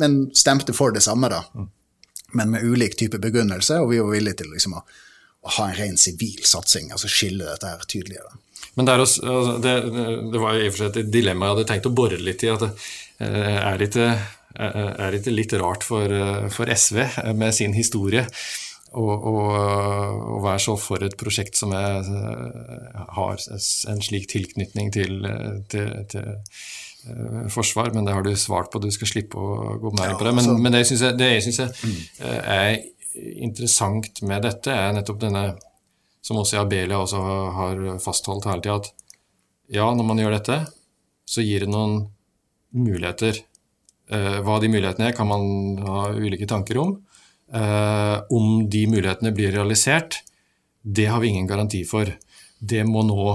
men, 0.00 0.20
stemte 0.34 0.74
for 0.76 0.94
det 0.94 1.04
samme, 1.04 1.30
da. 1.32 1.42
Mm. 1.54 1.68
Men 2.36 2.50
med 2.50 2.64
ulik 2.64 2.96
type 2.98 3.18
begrunnelse, 3.22 3.80
og 3.80 3.92
vi 3.92 4.00
var 4.02 4.12
villige 4.12 4.42
til 4.42 4.50
liksom, 4.52 4.76
å, 4.76 4.82
å, 5.46 5.52
ha 5.58 5.68
en 5.68 5.78
ren 5.78 6.00
sivil 6.00 6.42
satsing, 6.44 6.90
altså 6.92 7.10
skille 7.10 7.46
dette 7.46 7.70
her 7.70 7.86
tydeligere. 7.88 8.34
Men 8.76 8.88
det, 8.88 8.96
også, 9.00 9.22
altså, 9.24 9.58
det, 9.64 9.74
det 10.32 10.40
var 10.42 10.58
i 10.58 10.66
og 10.66 10.74
for 10.74 10.82
seg 10.84 10.98
et 11.00 11.12
dilemma 11.12 11.46
jeg 11.46 11.54
hadde 11.54 11.68
tenkt 11.70 11.88
å 11.88 11.94
bore 11.96 12.18
litt 12.20 12.44
i. 12.44 12.50
at 12.52 12.66
det 12.66 12.72
eh, 13.24 13.60
er 13.62 13.84
ikke, 13.86 14.08
er 14.56 15.16
ikke 15.16 15.32
litt 15.32 15.54
rart 15.60 15.84
for, 15.84 16.12
for 16.52 16.68
SV 16.72 17.00
med 17.36 17.54
sin 17.56 17.76
historie 17.76 18.26
og, 18.96 20.42
være 20.44 20.62
så 20.62 20.74
for 20.80 21.04
et 21.04 21.16
prosjekt 21.20 21.58
som 21.58 21.72
jeg 21.74 22.20
har 23.16 23.46
en 23.92 24.02
slik 24.04 24.28
tilknytning 24.32 24.92
til, 24.94 25.26
til, 25.72 25.92
til 26.12 26.28
uh, 27.10 27.46
forsvar, 27.52 27.92
men 27.94 28.08
det 28.08 28.14
har 28.16 28.24
du 28.24 28.32
svart 28.38 28.70
på, 28.72 28.80
du 28.82 28.90
skal 28.94 29.10
slippe 29.10 29.40
å 29.40 29.76
gå 29.82 29.92
mer 29.98 30.12
inn 30.12 30.20
på 30.20 30.28
det. 30.28 30.34
Men, 30.38 30.52
men 30.62 30.76
det 30.76 30.84
jeg 30.84 31.46
synes 31.46 31.60
jeg, 31.60 31.72
mm. 31.82 31.98
er 32.56 32.70
interessant 33.46 34.22
med 34.28 34.46
dette, 34.48 34.72
er 34.72 34.94
nettopp 34.96 35.20
denne, 35.24 35.44
som 36.24 36.40
også 36.40 36.62
Abelia 36.62 37.00
også 37.00 37.20
har 37.56 37.84
fastholdt 38.02 38.48
hele 38.50 38.64
tida, 38.64 38.80
at 38.80 38.92
ja, 39.76 39.86
når 39.90 40.06
man 40.06 40.22
gjør 40.22 40.38
dette, 40.38 40.60
så 41.26 41.42
gir 41.42 41.64
det 41.64 41.72
noen 41.72 42.04
muligheter. 42.76 43.40
Hva 44.06 44.60
de 44.62 44.68
mulighetene 44.70 45.08
er, 45.08 45.16
kan 45.16 45.26
man 45.26 45.80
ha 45.82 46.02
ulike 46.14 46.46
tanker 46.46 46.78
om. 46.78 46.92
Uh, 47.54 48.22
om 48.30 48.70
de 48.70 48.86
mulighetene 48.90 49.30
blir 49.32 49.52
realisert, 49.54 50.18
det 50.82 51.06
har 51.06 51.20
vi 51.20 51.28
ingen 51.28 51.46
garanti 51.46 51.84
for. 51.86 52.10
Det 52.58 52.82
må 52.84 53.04
nå 53.06 53.26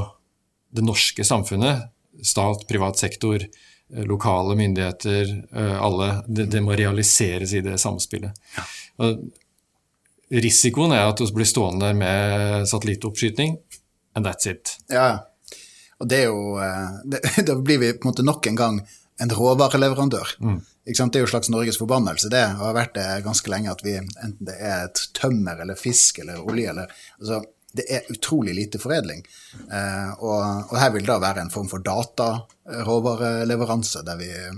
det 0.71 0.83
norske 0.83 1.23
samfunnet, 1.23 1.87
stat, 2.23 2.65
privat 2.67 2.99
sektor, 2.99 3.43
eh, 3.43 4.03
lokale 4.07 4.55
myndigheter, 4.59 5.31
uh, 5.55 5.77
alle. 5.83 6.09
Det, 6.27 6.49
det, 6.51 6.61
må 6.63 6.75
realiseres 6.75 7.53
i 7.53 7.63
det 7.63 7.77
samspillet. 7.79 8.35
Ja. 8.57 8.67
risikoen 10.31 10.93
er 10.95 11.09
at 11.09 11.19
vi 11.19 11.27
blir 11.35 11.47
stående 11.47 11.87
der 11.87 11.97
med 11.97 12.67
satellittoppskyting, 12.67 13.57
and 14.15 14.27
that's 14.27 14.47
it. 14.47 14.77
Ja, 14.91 15.23
og 15.99 16.07
det 16.07 16.23
er 16.23 16.29
jo 16.31 16.59
det, 17.03 17.21
Da 17.47 17.55
blir 17.55 17.79
vi 17.79 17.93
på 17.93 18.07
en 18.07 18.11
måte 18.11 18.27
nok 18.27 18.47
en 18.47 18.59
gang 18.59 18.81
en 19.21 19.33
råvareleverandør. 19.35 20.35
Mm. 20.39 20.61
Det 20.83 20.97
er 20.97 21.19
jo 21.21 21.27
en 21.27 21.29
slags 21.29 21.49
Norges 21.53 21.77
forbannelse, 21.77 22.29
det 22.33 22.41
har 22.57 22.73
vært 22.73 22.95
det 22.95 23.23
ganske 23.25 23.49
lenge, 23.53 23.71
at 23.71 23.83
vi 23.85 23.91
enten 23.99 24.45
det 24.47 24.55
er 24.57 24.83
et 24.87 24.99
tømmer 25.17 25.59
eller 25.61 25.75
fisk 25.77 26.19
eller 26.23 26.41
olje 26.41 26.69
eller 26.73 26.87
altså, 27.19 27.43
Det 27.71 27.85
er 27.87 28.01
utrolig 28.11 28.53
lite 28.55 28.79
foredling. 28.81 29.21
Eh, 29.71 30.11
og, 30.19 30.65
og 30.73 30.75
her 30.75 30.91
vil 30.91 31.05
da 31.07 31.19
være 31.23 31.41
en 31.45 31.53
form 31.53 31.69
for 31.71 31.79
dataråvareleveranse, 31.85 34.01
der 34.03 34.17
vi 34.19 34.27
eh, 34.27 34.51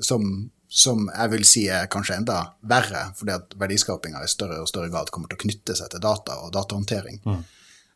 som, 0.00 0.50
som 0.64 1.10
jeg 1.10 1.30
vil 1.34 1.44
si 1.44 1.68
er 1.68 1.90
kanskje 1.92 2.16
enda 2.22 2.56
verre, 2.62 3.12
fordi 3.18 3.32
at 3.34 3.52
verdiskapinga 3.60 4.22
i 4.24 4.28
større 4.32 4.62
og 4.62 4.68
større 4.70 4.88
grad 4.94 5.10
kommer 5.12 5.28
til 5.28 5.36
å 5.36 5.44
knytte 5.44 5.76
seg 5.76 5.92
til 5.92 6.00
data 6.06 6.32
og 6.46 6.54
datahåndtering. 6.56 7.20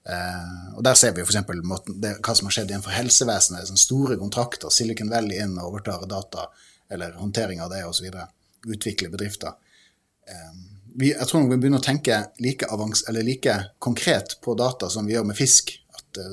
Eh, 0.02 0.74
og 0.76 0.82
Der 0.84 0.94
ser 0.98 1.14
vi 1.14 1.22
f.eks. 1.22 1.38
hva 1.46 2.34
som 2.34 2.48
har 2.48 2.54
skjedd 2.56 2.70
innenfor 2.72 2.94
helsevesenet. 2.96 3.68
Sånne 3.68 3.86
store 3.86 4.14
kontrakter. 4.20 4.68
Silicon 4.74 5.12
Valley 5.12 5.36
inn 5.42 5.54
og 5.56 5.66
overtar 5.72 5.98
data, 6.10 6.40
eller 6.92 7.16
håndtering 7.18 7.62
av 7.62 7.70
det 7.70 7.84
osv. 7.88 8.08
Utvikle 8.66 9.10
bedrifter. 9.12 9.56
Eh, 10.28 10.52
vi, 10.94 11.12
jeg 11.12 11.26
tror 11.28 11.48
vi 11.48 11.56
begynner 11.56 11.80
å 11.80 11.84
tenke 11.84 12.18
like, 12.44 12.68
avans, 12.72 13.04
eller 13.08 13.24
like 13.26 13.54
konkret 13.82 14.36
på 14.44 14.54
data 14.58 14.90
som 14.92 15.08
vi 15.08 15.16
gjør 15.16 15.26
med 15.30 15.38
fisk. 15.38 15.72
At 15.96 16.20
eh, 16.20 16.30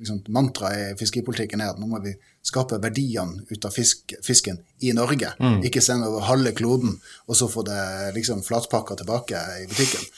liksom, 0.00 0.24
Mantraet 0.34 0.94
i 0.94 0.98
fiskeripolitikken 1.00 1.62
er 1.62 1.72
at 1.72 1.80
nå 1.80 1.88
må 1.90 2.02
vi 2.04 2.14
skape 2.42 2.80
verdiene 2.82 3.44
ut 3.48 3.68
av 3.68 3.74
fisk, 3.74 4.16
fisken 4.24 4.58
i 4.82 4.90
Norge. 4.96 5.30
Ikke 5.66 5.82
sende 5.84 6.10
over 6.10 6.26
halve 6.26 6.54
kloden, 6.58 6.96
og 7.28 7.38
så 7.38 7.48
få 7.50 7.62
det 7.66 7.82
liksom 8.16 8.42
flatpakka 8.46 8.98
tilbake 8.98 9.44
i 9.62 9.68
butikken. 9.70 10.08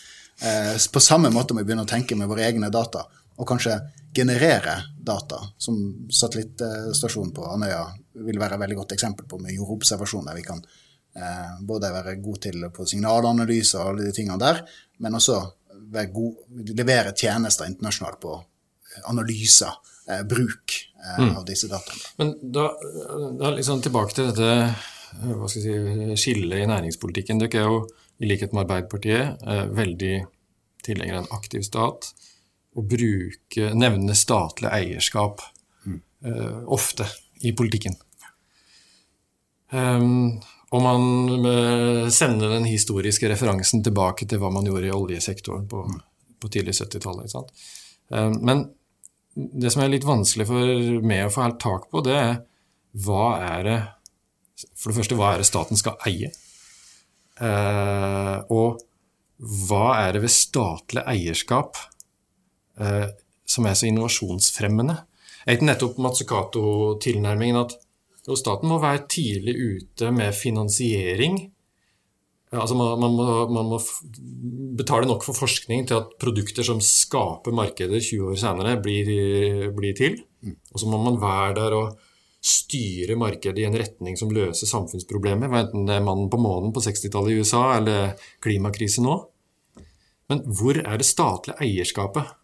Eh, 0.41 0.73
på 0.93 1.03
samme 1.05 1.31
måte 1.31 1.55
må 1.55 1.63
vi 1.63 1.69
begynne 1.69 1.85
å 1.85 1.91
tenke 1.91 2.17
med 2.19 2.31
våre 2.31 2.47
egne 2.49 2.73
data, 2.73 3.05
og 3.37 3.49
kanskje 3.49 3.77
generere 4.15 4.79
data, 5.05 5.41
som 5.59 5.77
satellittstasjonen 6.11 7.35
på 7.35 7.45
Andøya 7.51 7.83
vil 8.15 8.41
være 8.41 8.59
et 8.59 8.63
veldig 8.65 8.79
godt 8.83 8.95
eksempel 8.97 9.29
på, 9.31 9.39
med 9.43 9.55
jordobservasjon, 9.57 10.27
der 10.29 10.39
vi 10.39 10.47
kan 10.47 10.63
eh, 10.63 11.55
både 11.67 11.93
være 11.95 12.17
gode 12.23 12.47
til 12.49 12.69
på 12.75 12.87
signalanalyse 12.89 13.81
og 13.81 13.93
alle 13.93 14.09
de 14.09 14.15
tingene 14.17 14.39
der, 14.41 14.63
men 15.03 15.19
også 15.19 15.41
være 15.95 16.13
god, 16.15 16.45
levere 16.79 17.15
tjenester 17.17 17.69
internasjonalt 17.69 18.21
på 18.23 18.39
analyser, 19.11 19.75
eh, 20.09 20.23
bruk 20.29 20.79
eh, 21.03 21.37
av 21.37 21.45
disse 21.49 21.71
dataene. 21.71 22.11
Men 22.23 22.35
da, 22.55 22.69
da 23.41 23.55
liksom 23.57 23.83
tilbake 23.85 24.17
til 24.17 24.31
dette 24.31 24.53
hva 25.23 25.49
skal 25.49 25.67
jeg 25.69 26.15
si, 26.15 26.17
skillet 26.25 26.63
i 26.63 26.69
næringspolitikken. 26.69 27.41
Dere 27.43 27.63
er 27.63 27.71
jo, 27.71 27.83
i 28.23 28.29
likhet 28.31 28.55
med 28.55 28.65
Arbeiderpartiet, 28.65 29.43
eh, 29.47 29.67
veldig 29.75 30.15
tilhenger 30.87 31.19
av 31.19 31.25
en 31.25 31.37
aktiv 31.37 31.65
stat. 31.67 32.11
Og 32.75 32.89
bruke, 32.91 33.71
nevne 33.79 34.17
statlig 34.19 34.71
eierskap 34.73 35.43
eh, 35.87 36.61
ofte 36.67 37.07
i 37.47 37.55
politikken. 37.55 37.97
Um, 39.75 40.39
og 40.75 40.83
man 40.83 41.47
eh, 41.47 42.07
sender 42.11 42.51
den 42.51 42.65
historiske 42.67 43.29
referansen 43.31 43.83
tilbake 43.85 44.27
til 44.27 44.41
hva 44.43 44.51
man 44.55 44.67
gjorde 44.67 44.89
i 44.89 44.95
oljesektoren 44.95 45.69
på, 45.71 45.85
på 46.43 46.51
tidlig 46.51 46.75
70-tallet. 46.81 47.35
Um, 48.11 48.41
men 48.43 48.65
det 49.35 49.71
som 49.75 49.85
er 49.85 49.93
litt 49.93 50.07
vanskelig 50.07 50.49
for 50.49 50.73
meg 51.07 51.27
å 51.27 51.33
få 51.35 51.45
helt 51.47 51.61
tak 51.63 51.87
på, 51.91 52.03
det 52.07 52.17
er 52.19 52.35
hva 53.05 53.27
er 53.43 53.63
det 53.67 53.79
For 54.79 54.93
det 54.93 55.01
første, 55.01 55.17
hva 55.19 55.33
er 55.35 55.41
det 55.43 55.49
staten 55.49 55.79
skal 55.79 55.99
eie? 56.07 56.31
Uh, 57.43 58.39
og 58.55 58.85
hva 59.67 59.87
er 60.05 60.15
det 60.15 60.23
ved 60.23 60.31
statlig 60.31 61.03
eierskap 61.11 61.81
uh, 62.79 63.09
som 63.43 63.67
er 63.67 63.75
så 63.75 63.89
innovasjonsfremmende? 63.89 65.01
Jeg 65.43 65.59
gikk 65.59 65.67
nettopp 65.67 65.99
Matsukato-tilnærmingen 66.07 67.59
at 67.65 67.75
jo, 68.25 68.37
staten 68.39 68.71
må 68.71 68.79
være 68.83 69.05
tidlig 69.11 69.55
ute 69.59 70.13
med 70.15 70.33
finansiering. 70.37 71.37
Altså 72.55 72.77
man, 72.79 72.95
man, 73.03 73.17
må, 73.19 73.27
man 73.51 73.69
må 73.73 73.81
betale 74.79 75.09
nok 75.11 75.25
for 75.27 75.37
forskning 75.37 75.89
til 75.89 75.99
at 75.99 76.15
produkter 76.23 76.67
som 76.67 76.81
skaper 76.85 77.55
markeder 77.57 77.99
20 77.99 78.31
år 78.31 78.41
senere, 78.41 78.77
blir, 78.83 79.71
blir 79.75 79.97
til. 79.99 80.21
Og 80.73 80.81
så 80.81 80.89
må 80.89 81.01
man 81.03 81.19
være 81.23 81.55
der 81.59 81.77
og 81.77 81.99
styre 82.45 83.17
markedet 83.17 83.63
i 83.63 83.67
en 83.67 83.77
retning 83.81 84.19
som 84.21 84.33
løser 84.33 84.69
samfunnsproblemer, 84.69 85.49
enten 85.49 85.87
det 85.89 85.97
er 85.97 86.05
mannen 86.05 86.29
på 86.33 86.41
månen 86.41 86.75
på 86.77 86.83
60-tallet 86.85 87.33
i 87.33 87.39
USA 87.41 87.63
eller 87.79 88.27
klimakrise 88.45 89.05
nå. 89.05 89.17
Men 90.29 90.43
hvor 90.57 90.77
er 90.81 91.01
det 91.01 91.09
statlige 91.09 91.57
eierskapet 91.65 92.35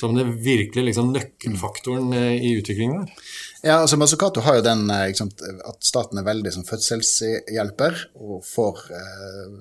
som 0.00 0.16
det 0.16 0.24
virkelig 0.44 0.84
liksom 0.90 1.12
nøkkelfaktoren 1.14 2.12
eh, 2.16 2.34
i 2.40 2.54
utviklingen 2.58 3.04
der? 3.04 3.28
Ja, 3.62 3.76
altså 3.82 3.98
Mazzucato 4.00 4.40
har 4.46 4.56
jo 4.58 4.64
den 4.64 4.86
sant, 5.18 5.42
at 5.68 5.84
staten 5.84 6.18
er 6.18 6.24
veldig 6.24 6.52
som 6.54 6.64
fødselshjelper 6.64 7.98
og 8.16 8.40
får 8.48 8.80
eh, 8.96 9.52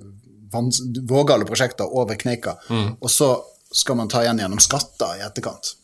vågale 1.10 1.45
prosjekter 1.45 1.91
over 1.99 2.15
kneika. 2.15 2.56
Og 2.99 3.10
så 3.12 3.34
skal 3.75 3.99
man 3.99 4.10
ta 4.10 4.23
igjen 4.23 4.39
gjennom 4.41 4.62
skatter 4.63 5.19
i 5.19 5.25
etterkant. 5.28 5.75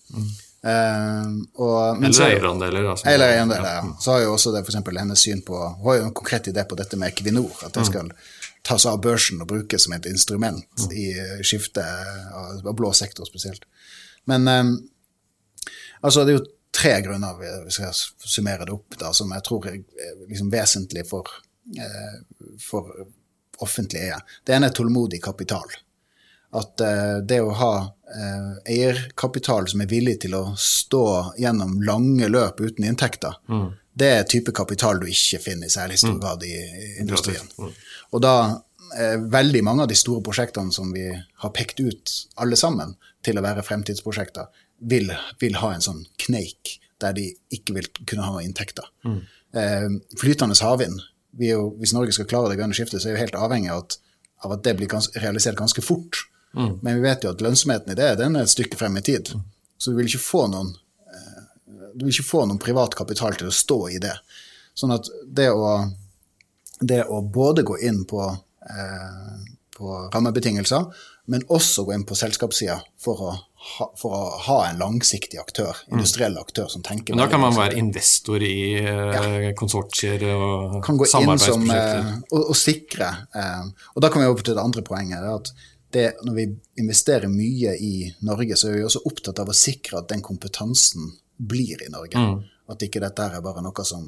Eh, 0.65 1.27
og, 1.61 1.99
men 2.01 2.13
så- 2.13 2.23
Eller 2.23 2.37
eierandeler. 2.39 2.87
Altså. 2.89 3.05
Eller 3.11 3.33
eierandeler, 3.35 3.75
ja. 3.75 3.83
Så 4.01 4.11
har 4.15 4.23
jo 4.23 4.31
også 4.33 4.53
det 4.55 4.63
eksempel 4.65 4.97
hennes 4.97 5.21
syn 5.21 5.43
på 5.45 5.53
Hun 5.59 5.85
har 5.91 5.99
jo 5.99 6.05
en 6.07 6.13
konkret 6.17 6.47
idé 6.49 6.63
på 6.65 6.75
dette 6.79 6.97
med 6.97 7.11
Equinor. 7.13 7.51
At 7.67 7.73
det 7.77 7.85
skal 7.85 8.09
tas 8.65 8.85
av 8.89 8.97
børsen 9.01 9.41
og 9.43 9.47
brukes 9.51 9.83
som 9.85 9.93
et 9.93 10.05
instrument 10.09 10.65
i 10.91 11.11
eh, 11.13 11.41
skiftet 11.45 11.85
av, 12.33 12.63
av 12.65 12.73
blå 12.73 12.89
sektor 12.97 13.25
spesielt. 13.29 13.65
Men 14.31 14.47
um, 14.47 14.75
altså 16.01 16.25
det 16.25 16.33
er 16.33 16.39
jo 16.39 16.45
tre 16.75 17.01
grunner, 17.01 17.37
hvis 17.63 17.79
jeg 17.79 17.95
skal 17.95 18.31
summere 18.35 18.67
det 18.67 18.75
opp, 18.75 18.97
da, 18.99 19.13
som 19.15 19.31
jeg 19.31 19.45
tror 19.47 19.67
er 19.71 19.79
liksom 20.27 20.51
vesentlig 20.53 21.05
for, 21.07 21.29
eh, 21.77 22.17
for 22.61 22.91
offentlig 23.63 24.03
eie. 24.09 24.19
Det 24.43 24.55
ene 24.57 24.69
er 24.69 24.75
tålmodig 24.75 25.21
kapital. 25.23 25.71
At 26.55 26.83
eh, 26.83 27.17
det 27.27 27.39
å 27.43 27.55
ha 27.55 27.71
eh, 27.79 28.51
eierkapital 28.75 29.69
som 29.71 29.83
er 29.85 29.91
villig 29.91 30.17
til 30.25 30.35
å 30.37 30.43
stå 30.59 31.05
gjennom 31.39 31.79
lange 31.87 32.29
løp 32.31 32.61
uten 32.63 32.87
inntekter, 32.91 33.39
det 33.95 34.11
er 34.11 34.27
type 34.27 34.51
kapital 34.55 34.99
du 34.99 35.07
ikke 35.07 35.39
finner 35.39 35.69
i 35.69 35.71
særlig 35.71 36.01
stor 36.01 36.17
grad 36.19 36.43
i, 36.43 36.55
industrien. 36.99 37.47
Og 38.11 38.23
da 38.23 38.35
veldig 39.31 39.61
mange 39.65 39.83
av 39.83 39.89
de 39.91 39.97
store 39.99 40.23
prosjektene 40.23 40.71
som 40.71 40.93
vi 40.95 41.09
har 41.11 41.51
pekt 41.55 41.81
ut 41.83 42.11
alle 42.39 42.55
sammen 42.55 42.93
til 43.25 43.39
å 43.39 43.43
være 43.43 43.63
fremtidsprosjekter, 43.65 44.47
vil, 44.79 45.11
vil 45.41 45.57
ha 45.59 45.73
en 45.73 45.83
sånn 45.83 46.03
kneik 46.21 46.77
der 47.03 47.15
de 47.17 47.25
ikke 47.53 47.75
vil 47.75 47.89
kunne 48.07 48.27
ha 48.27 48.43
inntekter. 48.43 48.87
Eh, 49.55 49.89
flytende 50.19 50.55
havvind. 50.61 51.01
Vi 51.35 51.51
jo, 51.51 51.69
hvis 51.79 51.93
Norge 51.95 52.15
skal 52.15 52.27
klare 52.29 52.51
det 52.51 52.59
grønne 52.59 52.75
skiftet, 52.77 53.01
så 53.03 53.11
er 53.11 53.17
vi 53.17 53.25
helt 53.25 53.35
avhengig 53.39 53.71
av 53.73 53.83
at, 53.83 53.97
av 54.45 54.55
at 54.55 54.63
det 54.67 54.75
blir 54.79 54.91
gans 54.91 55.09
realisert 55.17 55.59
ganske 55.59 55.83
fort. 55.83 56.23
Men 56.55 56.95
vi 56.95 57.03
vet 57.03 57.25
jo 57.25 57.33
at 57.35 57.43
lønnsomheten 57.43 57.91
i 57.91 57.99
det 57.99 58.13
den 58.21 58.37
er 58.39 58.45
et 58.45 58.53
stykke 58.53 58.79
frem 58.79 58.95
i 58.95 59.03
tid. 59.03 59.33
Så 59.77 59.91
du 59.91 59.99
vil 59.99 60.07
ikke 60.07 60.23
få 60.23 60.45
noen 60.51 60.71
eh, 61.11 61.43
du 61.95 62.05
vil 62.05 62.13
ikke 62.13 62.29
få 62.29 62.45
noen 62.47 62.61
privat 62.61 62.95
kapital 62.95 63.35
til 63.35 63.51
å 63.51 63.55
stå 63.55 63.79
i 63.95 63.99
det. 64.03 64.15
Sånn 64.75 64.95
at 64.95 65.07
det 65.27 65.49
å, 65.51 65.75
det 66.79 67.03
å 67.07 67.21
både 67.21 67.63
gå 67.67 67.79
inn 67.87 68.03
på, 68.07 68.23
eh, 68.23 68.39
på 69.75 70.09
rammebetingelser, 70.13 70.85
men 71.27 71.43
også 71.51 71.83
gå 71.87 71.93
inn 71.97 72.05
på 72.07 72.15
selskapssida 72.15 72.77
for, 73.01 73.19
å 73.19 73.31
ha- 73.75 73.89
for 73.99 74.13
å 74.15 74.21
ha 74.45 74.57
en 74.69 74.77
langsiktig 74.79 75.39
aktør, 75.41 75.75
industriell 75.91 76.37
aktør 76.39 76.69
som 76.71 76.83
tenker 76.85 77.13
Men 77.15 77.25
da 77.25 77.27
kan 77.33 77.41
man 77.43 77.55
være 77.57 77.75
investor 77.81 78.43
i 78.45 78.53
ja. 78.79 79.51
konsortier 79.59 80.23
og 80.31 80.77
kan 80.85 80.97
gå 81.01 81.07
inn 81.07 81.11
som, 81.11 81.25
samarbeidsprosjekter. 81.25 81.99
eh, 82.07 82.23
og, 82.31 82.49
og 82.53 82.59
sikre 82.61 83.09
eh, 83.35 83.65
Og 83.95 84.01
da 84.05 84.09
kan 84.13 84.21
vi 84.23 84.29
over 84.31 84.41
til 84.47 84.55
det 84.55 84.63
andre 84.63 84.85
poenget. 84.85 85.23
at 85.33 85.51
det, 85.95 86.07
når 86.23 86.33
vi 86.39 86.47
investerer 86.81 87.27
mye 87.31 87.75
i 87.79 87.93
Norge, 88.27 88.55
så 88.59 88.67
er 88.71 88.79
vi 88.79 88.83
også 88.87 89.03
opptatt 89.07 89.39
av 89.39 89.51
å 89.51 89.55
sikre 89.55 89.99
at 90.01 90.09
den 90.11 90.21
kompetansen 90.25 91.13
blir 91.37 91.83
i 91.85 91.91
Norge. 91.91 92.19
At 92.69 92.81
ikke 92.83 92.99
dette 93.03 93.23
er 93.27 93.41
bare 93.45 93.61
noe 93.63 93.83
som 93.87 94.07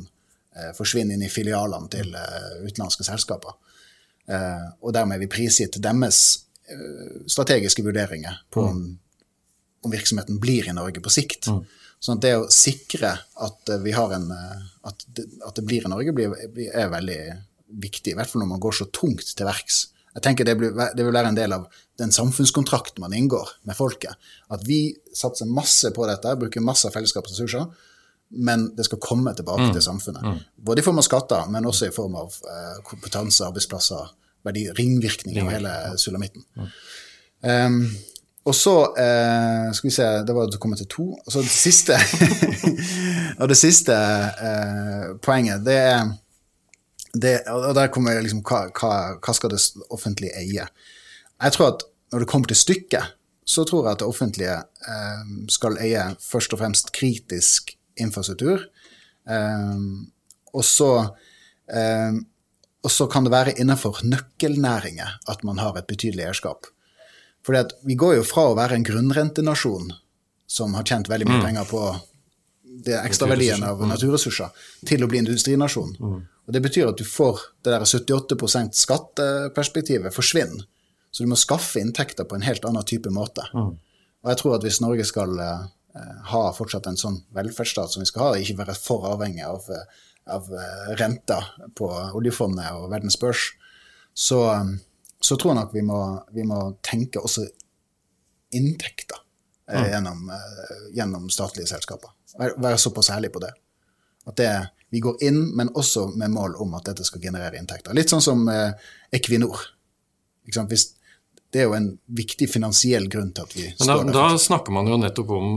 eh, 0.56 0.72
forsvinner 0.76 1.16
inn 1.16 1.24
i 1.28 1.32
filialene 1.32 1.88
til 1.92 2.12
eh, 2.16 2.60
utenlandske 2.68 3.04
selskaper. 3.08 3.56
Eh, 4.28 4.68
og 4.84 4.94
dermed 4.96 5.18
er 5.18 5.24
vi 5.24 5.32
prisgitt 5.32 5.80
deres 5.84 6.22
eh, 6.68 7.26
strategiske 7.32 7.84
vurderinger 7.86 8.42
på 8.52 8.66
om, 8.68 8.82
om 9.86 9.94
virksomheten 9.94 10.40
blir 10.44 10.68
i 10.68 10.76
Norge 10.76 11.04
på 11.04 11.14
sikt. 11.14 11.48
Sånn 11.98 12.20
at 12.20 12.26
det 12.26 12.34
å 12.38 12.48
sikre 12.54 13.14
at 13.44 13.72
eh, 13.74 13.84
vi 13.86 13.96
har 13.96 14.16
en 14.18 14.32
at 14.32 15.06
det, 15.08 15.30
at 15.48 15.56
det 15.58 15.66
blir 15.68 15.88
i 15.88 15.92
Norge, 15.92 16.16
blir, 16.16 16.36
er 16.68 16.92
veldig 16.92 17.22
viktig. 17.68 18.14
I 18.14 18.20
hvert 18.20 18.32
fall 18.32 18.44
når 18.44 18.52
man 18.56 18.64
går 18.64 18.78
så 18.80 18.90
tungt 18.96 19.32
til 19.36 19.48
verks. 19.48 19.88
Jeg 20.18 20.24
tenker 20.26 20.48
det, 20.48 20.56
blir, 20.58 20.72
det 20.74 21.04
vil 21.06 21.14
være 21.14 21.30
en 21.30 21.38
del 21.38 21.54
av 21.54 21.68
den 22.00 22.14
samfunnskontrakten 22.14 23.04
man 23.04 23.14
inngår 23.14 23.52
med 23.70 23.78
folket. 23.78 24.18
At 24.54 24.64
vi 24.66 24.96
satser 25.14 25.50
masse 25.50 25.92
på 25.94 26.08
dette, 26.10 26.36
bruker 26.42 26.64
masse 26.64 26.88
av 26.90 26.96
fellesskapets 26.96 27.36
ressurser, 27.36 27.68
men 28.30 28.76
det 28.76 28.86
skal 28.86 29.00
komme 29.04 29.34
tilbake 29.36 29.70
til 29.74 29.84
samfunnet. 29.84 30.44
Både 30.56 30.82
i 30.82 30.86
form 30.86 31.00
av 31.00 31.06
skatter, 31.08 31.48
men 31.54 31.66
også 31.66 31.88
i 31.88 31.96
form 31.96 32.18
av 32.20 32.36
uh, 32.44 32.78
kompetanse, 32.88 33.46
arbeidsplasser, 33.48 34.12
verdi, 34.48 34.68
ringvirkninger 34.78 35.44
av 35.44 35.52
hele 35.56 35.74
sulamitten. 36.02 36.46
Um, 37.42 37.82
Og 38.48 38.56
så 38.56 38.74
uh, 38.96 39.74
skal 39.76 39.88
vi 39.88 39.92
se, 39.92 40.06
Det 40.24 40.36
var 40.36 40.48
å 40.48 40.60
komme 40.62 40.78
til 40.80 40.88
to. 40.88 41.06
Og 41.20 41.34
så 41.34 41.44
det 41.44 41.52
siste 41.52 41.98
Og 43.42 43.50
det 43.52 43.58
siste 43.60 43.94
uh, 43.94 45.18
poenget, 45.24 45.66
det 45.68 45.76
er 45.76 46.08
det, 47.14 47.34
Og 47.52 47.76
der 47.76 47.92
kommer 47.92 48.20
liksom 48.24 48.44
hva, 48.48 48.68
hva, 48.72 48.94
hva 49.20 49.36
skal 49.36 49.52
det 49.52 49.60
offentlige 49.92 50.36
eie? 50.40 50.68
Jeg 51.44 51.56
tror 51.56 51.74
at 51.74 51.86
når 52.12 52.24
det 52.24 52.30
kommer 52.32 52.48
til 52.48 52.60
stykket, 52.60 53.14
så 53.48 53.64
tror 53.68 53.86
jeg 53.86 53.96
at 53.96 54.02
det 54.02 54.08
offentlige 54.08 54.56
eh, 54.92 55.28
skal 55.52 55.78
eie 55.84 56.04
først 56.20 56.54
og 56.56 56.62
fremst 56.62 56.92
kritisk 56.96 57.77
infrastruktur. 58.04 58.66
Eh, 59.30 59.86
og 60.54 60.66
så 60.66 60.92
eh, 61.68 62.18
og 62.88 62.92
så 62.92 63.08
kan 63.12 63.26
det 63.26 63.34
være 63.34 63.56
innenfor 63.60 64.00
nøkkelnæringer 64.08 65.18
at 65.28 65.42
man 65.44 65.58
har 65.60 65.76
et 65.76 65.88
betydelig 65.90 66.24
eierskap. 66.24 66.70
Fordi 67.44 67.60
at 67.66 67.74
vi 67.84 67.98
går 68.00 68.20
jo 68.20 68.28
fra 68.28 68.46
å 68.48 68.56
være 68.56 68.78
en 68.78 68.86
grunnrentenasjon 68.88 69.90
som 70.48 70.76
har 70.78 70.86
tjent 70.88 71.10
veldig 71.12 71.28
mye 71.28 71.42
mm. 71.42 71.46
penger 71.50 71.68
på 71.68 71.82
det 72.88 72.96
ekstraverdien 73.02 73.64
av 73.68 73.82
mm. 73.82 73.90
naturressurser, 73.92 74.54
til 74.88 75.04
å 75.04 75.10
bli 75.12 75.20
industrinasjon. 75.24 75.96
Mm. 76.00 76.22
Og 76.48 76.56
Det 76.56 76.62
betyr 76.64 76.92
at 76.92 77.00
du 77.00 77.04
får 77.08 77.42
det 77.66 77.74
der 77.74 77.84
78% 77.84 78.80
skatteperspektivet 78.80 80.16
forsvinner. 80.16 80.64
Så 81.12 81.26
du 81.26 81.32
må 81.32 81.40
skaffe 81.40 81.82
inntekter 81.82 82.28
på 82.30 82.38
en 82.38 82.46
helt 82.46 82.64
annen 82.68 82.86
type 82.88 83.12
måte. 83.12 83.44
Og 83.56 84.32
jeg 84.32 84.40
tror 84.40 84.58
at 84.58 84.64
hvis 84.68 84.80
Norge 84.84 85.04
skal 85.08 85.34
uh, 85.40 85.68
ha 86.32 86.42
fortsatt 86.56 86.90
en 86.90 87.00
sånn 87.00 87.22
velferdsstat 87.36 87.94
som 87.94 88.04
vi 88.04 88.10
skal 88.10 88.24
ha, 88.24 88.36
ikke 88.40 88.60
være 88.60 88.76
for 88.78 89.08
avhengig 89.10 89.46
av 89.48 89.66
uh, 89.72 89.84
av 90.28 90.54
eh, 90.54 90.96
renta 90.96 91.44
på 91.76 91.88
oljefondet 92.18 92.76
og 92.76 92.90
verdens 92.92 93.18
børs, 93.20 93.52
så, 94.14 94.42
så 95.20 95.38
tror 95.38 95.54
jeg 95.54 95.60
nok 95.62 95.76
vi 95.76 95.84
må, 95.86 96.02
vi 96.36 96.46
må 96.48 96.60
tenke 96.86 97.22
også 97.22 97.46
inntekter 98.58 99.20
eh, 99.70 99.80
mm. 99.80 99.88
gjennom, 99.92 100.26
eh, 100.34 100.76
gjennom, 100.98 101.30
statlige 101.34 101.70
selskaper. 101.72 102.14
Være, 102.38 102.78
såpass 102.82 103.12
ærlig 103.14 103.32
på 103.36 103.44
det. 103.44 103.54
At 104.28 104.38
det, 104.40 104.52
vi 104.94 105.02
går 105.04 105.24
inn, 105.24 105.40
men 105.56 105.72
også 105.76 106.10
med 106.20 106.34
mål 106.36 106.58
om 106.64 106.76
at 106.78 106.90
dette 106.90 107.06
skal 107.08 107.24
generere 107.24 107.60
inntekter. 107.60 107.96
Litt 107.98 108.12
sånn 108.12 108.24
som 108.24 108.48
eh, 108.52 108.76
Equinor. 109.16 109.64
Hvis, 110.48 110.92
det 111.52 111.64
er 111.64 111.70
jo 111.70 111.76
en 111.76 111.90
viktig 112.16 112.48
finansiell 112.52 113.08
grunn 113.12 113.34
til 113.36 113.48
at 113.48 113.56
vi 113.56 113.68
står 113.76 114.08
der. 114.08 114.16
Da 114.16 114.30
snakker 114.42 114.76
man 114.76 114.88
jo 114.88 115.00
nettopp 115.00 115.32
om 115.36 115.50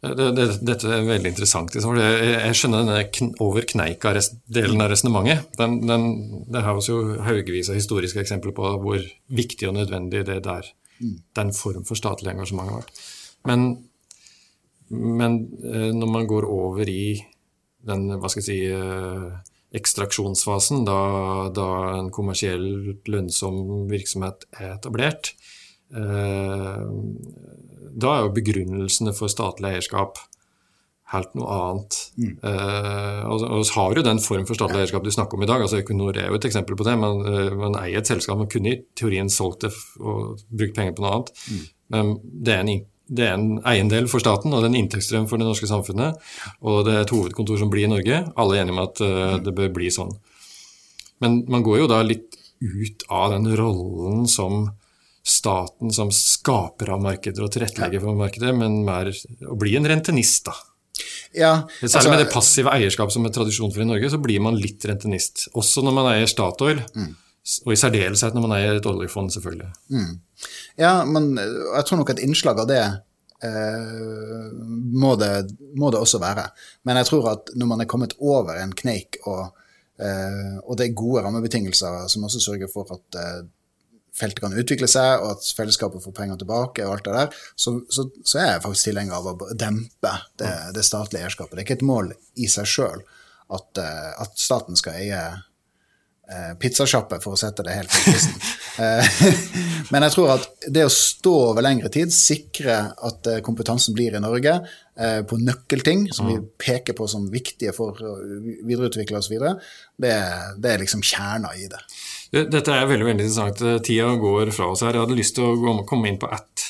dette 0.00 0.88
er 0.88 1.04
veldig 1.04 1.28
interessant. 1.28 1.74
Liksom, 1.76 1.98
jeg, 2.00 2.54
skjønner 2.56 2.86
denne 2.88 3.34
over 3.44 3.66
kneika-delen 3.68 4.80
av 4.80 4.88
resonnementet. 4.94 5.50
Den, 5.60 5.76
den, 5.88 6.06
det 6.48 6.62
har 6.64 6.78
også 6.78 7.18
haugevis 7.26 7.68
av 7.68 7.76
historiske 7.76 8.22
eksempler 8.22 8.54
på 8.56 8.70
hvor 8.80 9.04
viktig 9.28 9.68
og 9.68 9.76
nødvendig 9.76 10.24
det 10.28 10.38
der, 10.46 10.70
mm. 11.02 11.18
den 11.36 11.52
form 11.56 11.84
for 11.88 12.00
statlig 12.00 12.32
engasjement 12.32 12.72
har 12.72 12.80
vært. 12.80 13.04
Men, 13.50 13.68
men, 14.88 15.38
eh, 15.68 15.92
når 15.96 16.16
man 16.16 16.32
går 16.32 16.48
over 16.48 16.88
i 16.88 17.20
den 17.84 18.08
hva 18.16 18.28
skal 18.32 18.40
jeg 18.40 18.48
si, 18.48 18.58
eh, 18.72 19.28
ekstraksjonsfasen, 19.76 20.82
da, 20.88 21.00
da 21.54 21.68
en 21.98 22.08
kommersielt 22.14 23.06
lønnsom 23.08 23.86
virksomhet 23.92 24.48
er 24.56 24.78
etablert, 24.78 25.34
da 25.90 26.86
er 28.14 28.20
jo 28.22 28.36
begrunnelsene 28.36 29.12
for 29.16 29.32
statlig 29.32 29.74
eierskap 29.74 30.20
helt 31.10 31.32
noe 31.38 31.54
annet. 31.54 31.96
Mm. 32.20 32.36
Eh, 32.46 33.22
og, 33.26 33.42
og 33.46 33.64
vi 33.64 33.74
har 33.74 33.98
jo 33.98 34.06
den 34.06 34.22
form 34.22 34.46
for 34.48 34.58
statlig 34.58 34.84
eierskap 34.84 35.06
du 35.06 35.10
snakker 35.14 35.38
om 35.38 35.44
i 35.44 35.50
dag. 35.50 35.64
altså 35.64 35.80
Equinor 35.80 36.14
er 36.14 36.30
jo 36.30 36.38
et 36.38 36.46
eksempel 36.46 36.78
på 36.78 36.86
det. 36.86 36.94
Man, 37.00 37.24
uh, 37.26 37.50
man 37.58 37.78
eier 37.82 38.00
et 38.00 38.10
selskap, 38.10 38.38
man 38.38 38.50
kunne 38.50 38.74
i 38.74 38.80
teorien 38.98 39.30
solgt 39.32 39.66
det 39.66 39.72
og 39.98 40.40
brukt 40.48 40.78
penger 40.78 40.96
på 40.96 41.04
noe 41.04 41.16
annet. 41.16 41.34
Mm. 41.50 41.66
Men 41.94 42.14
det 42.22 42.54
er, 42.54 42.62
en, 42.62 42.84
det 43.10 43.26
er, 43.26 43.34
en, 43.34 43.62
eiendel 43.66 44.10
for 44.12 44.22
staten, 44.22 44.54
og 44.54 44.62
det 44.62 44.70
er 44.70 44.74
en 44.74 44.80
inntektsstrøm 44.84 45.26
for 45.30 45.42
det 45.42 45.48
norske 45.48 45.70
samfunnet. 45.70 46.20
Og 46.62 46.84
det 46.86 46.94
er 46.94 47.06
et 47.06 47.16
hovedkontor 47.16 47.58
som 47.62 47.72
blir 47.72 47.88
i 47.88 47.92
Norge. 47.92 48.22
Alle 48.38 48.58
er 48.58 48.62
enige 48.62 48.78
om 48.78 48.84
at 48.84 49.02
uh, 49.02 49.38
det 49.42 49.56
bør 49.56 49.72
bli 49.80 49.90
sånn. 49.94 50.14
Men 51.20 51.42
man 51.50 51.66
går 51.66 51.82
jo 51.82 51.90
da 51.90 52.04
litt 52.06 52.38
ut 52.60 53.02
av 53.10 53.34
den 53.34 53.50
rollen 53.58 54.28
som 54.30 54.68
staten 55.26 55.92
som 55.92 56.10
skaper 56.14 56.94
av 56.94 57.02
markeder 57.04 57.44
og 57.44 57.52
tilrettelegger 57.54 58.02
for 58.02 58.18
markedet, 58.18 58.52
men 58.56 58.80
mer 58.86 59.12
å 59.46 59.56
bli 59.60 59.76
en 59.78 59.88
rentenist, 59.88 60.48
da. 60.48 60.56
Ja, 61.36 61.52
altså, 61.62 61.92
Særlig 61.94 62.12
med 62.12 62.22
det 62.24 62.32
passive 62.32 62.72
eierskapet 62.74 63.14
som 63.14 63.26
er 63.28 63.34
tradisjon 63.34 63.70
for 63.72 63.84
i 63.84 63.88
Norge, 63.88 64.10
så 64.12 64.18
blir 64.20 64.42
man 64.42 64.58
litt 64.58 64.84
rentenist. 64.88 65.46
Også 65.56 65.84
når 65.86 65.94
man 65.96 66.08
eier 66.14 66.30
Statoil, 66.30 66.80
mm. 66.96 67.12
og 67.66 67.70
i 67.72 67.78
særdeleshet 67.78 68.34
når 68.36 68.46
man 68.46 68.56
eier 68.56 68.80
et 68.80 68.88
oljefond, 68.90 69.32
selvfølgelig. 69.36 69.70
Mm. 69.94 70.10
Ja, 70.80 70.96
men 71.06 71.30
jeg 71.38 71.86
tror 71.86 72.00
nok 72.00 72.12
et 72.14 72.24
innslag 72.26 72.64
av 72.64 72.68
det 72.72 72.82
Uh, 73.40 74.50
må, 74.52 75.14
det 75.16 75.30
må, 75.80 75.88
det 75.88 75.96
også 75.96 76.18
være. 76.20 76.42
Men 76.84 76.98
jeg 77.00 77.08
tror 77.08 77.30
at 77.30 77.52
når 77.56 77.70
man 77.70 77.80
er 77.80 77.88
kommet 77.88 78.12
over 78.20 78.58
en 78.60 78.74
kneik, 78.76 79.16
og, 79.24 79.54
uh, 79.96 80.58
og 80.66 80.76
det 80.76 80.90
er 80.90 80.98
gode 80.98 81.22
rammebetingelser 81.24 82.02
som 82.12 82.26
også 82.28 82.42
sørger 82.44 82.68
for 82.68 82.92
at 82.92 83.16
eh, 83.16 83.38
feltet 84.16 84.42
kan 84.44 84.56
utvikle 84.58 84.88
seg, 84.90 85.22
og 85.22 85.36
at 85.36 85.52
fellesskapet 85.56 86.02
får 86.04 86.16
penger 86.16 86.40
tilbake, 86.40 86.86
og 86.86 86.96
alt 86.96 87.06
det 87.06 87.16
der, 87.16 87.44
så, 87.54 87.76
så, 87.92 88.06
så 88.24 88.42
er 88.42 88.50
jeg 88.54 88.64
faktisk 88.66 88.90
tilhenger 88.90 89.18
av 89.20 89.30
å 89.30 89.52
dempe 89.54 90.16
det, 90.40 90.50
det, 90.76 90.86
statlige 90.86 91.26
eierskapet. 91.26 91.56
Det 91.56 91.62
er 91.62 91.68
ikke 91.68 91.78
et 91.80 91.90
mål 91.92 92.12
i 92.40 92.50
seg 92.50 92.68
sjøl 92.68 93.04
at, 93.50 93.78
eh, 93.82 94.10
at, 94.22 94.34
staten 94.38 94.78
skal 94.78 94.98
eie 95.00 95.20
eh, 96.30 96.52
pizzasjappe, 96.60 97.18
for 97.22 97.34
å 97.34 97.40
sette 97.40 97.64
det 97.66 97.78
helt 97.80 97.92
på 97.92 98.06
spissen. 98.06 98.40
Eh, 98.80 99.08
men 99.92 100.04
jeg 100.06 100.12
tror 100.14 100.30
at 100.36 100.44
det 100.72 100.84
å 100.86 100.92
stå 100.94 101.32
over 101.50 101.64
lengre 101.66 101.90
tid, 101.92 102.12
sikre 102.14 102.76
at 103.04 103.26
kompetansen 103.44 103.92
blir 103.92 104.14
i 104.16 104.22
Norge 104.22 104.54
på 105.28 105.36
nøkkelting 105.42 106.06
som 106.14 106.30
vi 106.30 106.38
mm. 106.38 106.46
peker 106.62 106.96
på 106.96 107.08
som 107.10 107.26
viktige 107.28 107.74
for 107.76 107.98
å 107.98 108.14
videreutvikle 108.22 109.18
oss 109.18 109.28
videre, 109.28 109.58
det, 110.00 110.14
det 110.62 110.72
er 110.72 110.84
liksom 110.84 111.02
kjerna 111.04 111.50
i 111.60 111.66
det. 111.68 111.82
Dette 112.30 112.74
er 112.74 112.86
veldig 112.86 113.08
veldig 113.08 113.24
interessant. 113.26 113.62
Tida 113.86 114.12
går 114.20 114.52
fra 114.54 114.70
oss 114.70 114.84
her. 114.86 114.94
Jeg 114.94 115.02
hadde 115.02 115.18
lyst 115.18 115.34
til 115.38 115.48
å 115.48 115.80
komme 115.88 116.10
inn 116.10 116.20
på 116.20 116.30
ett 116.30 116.68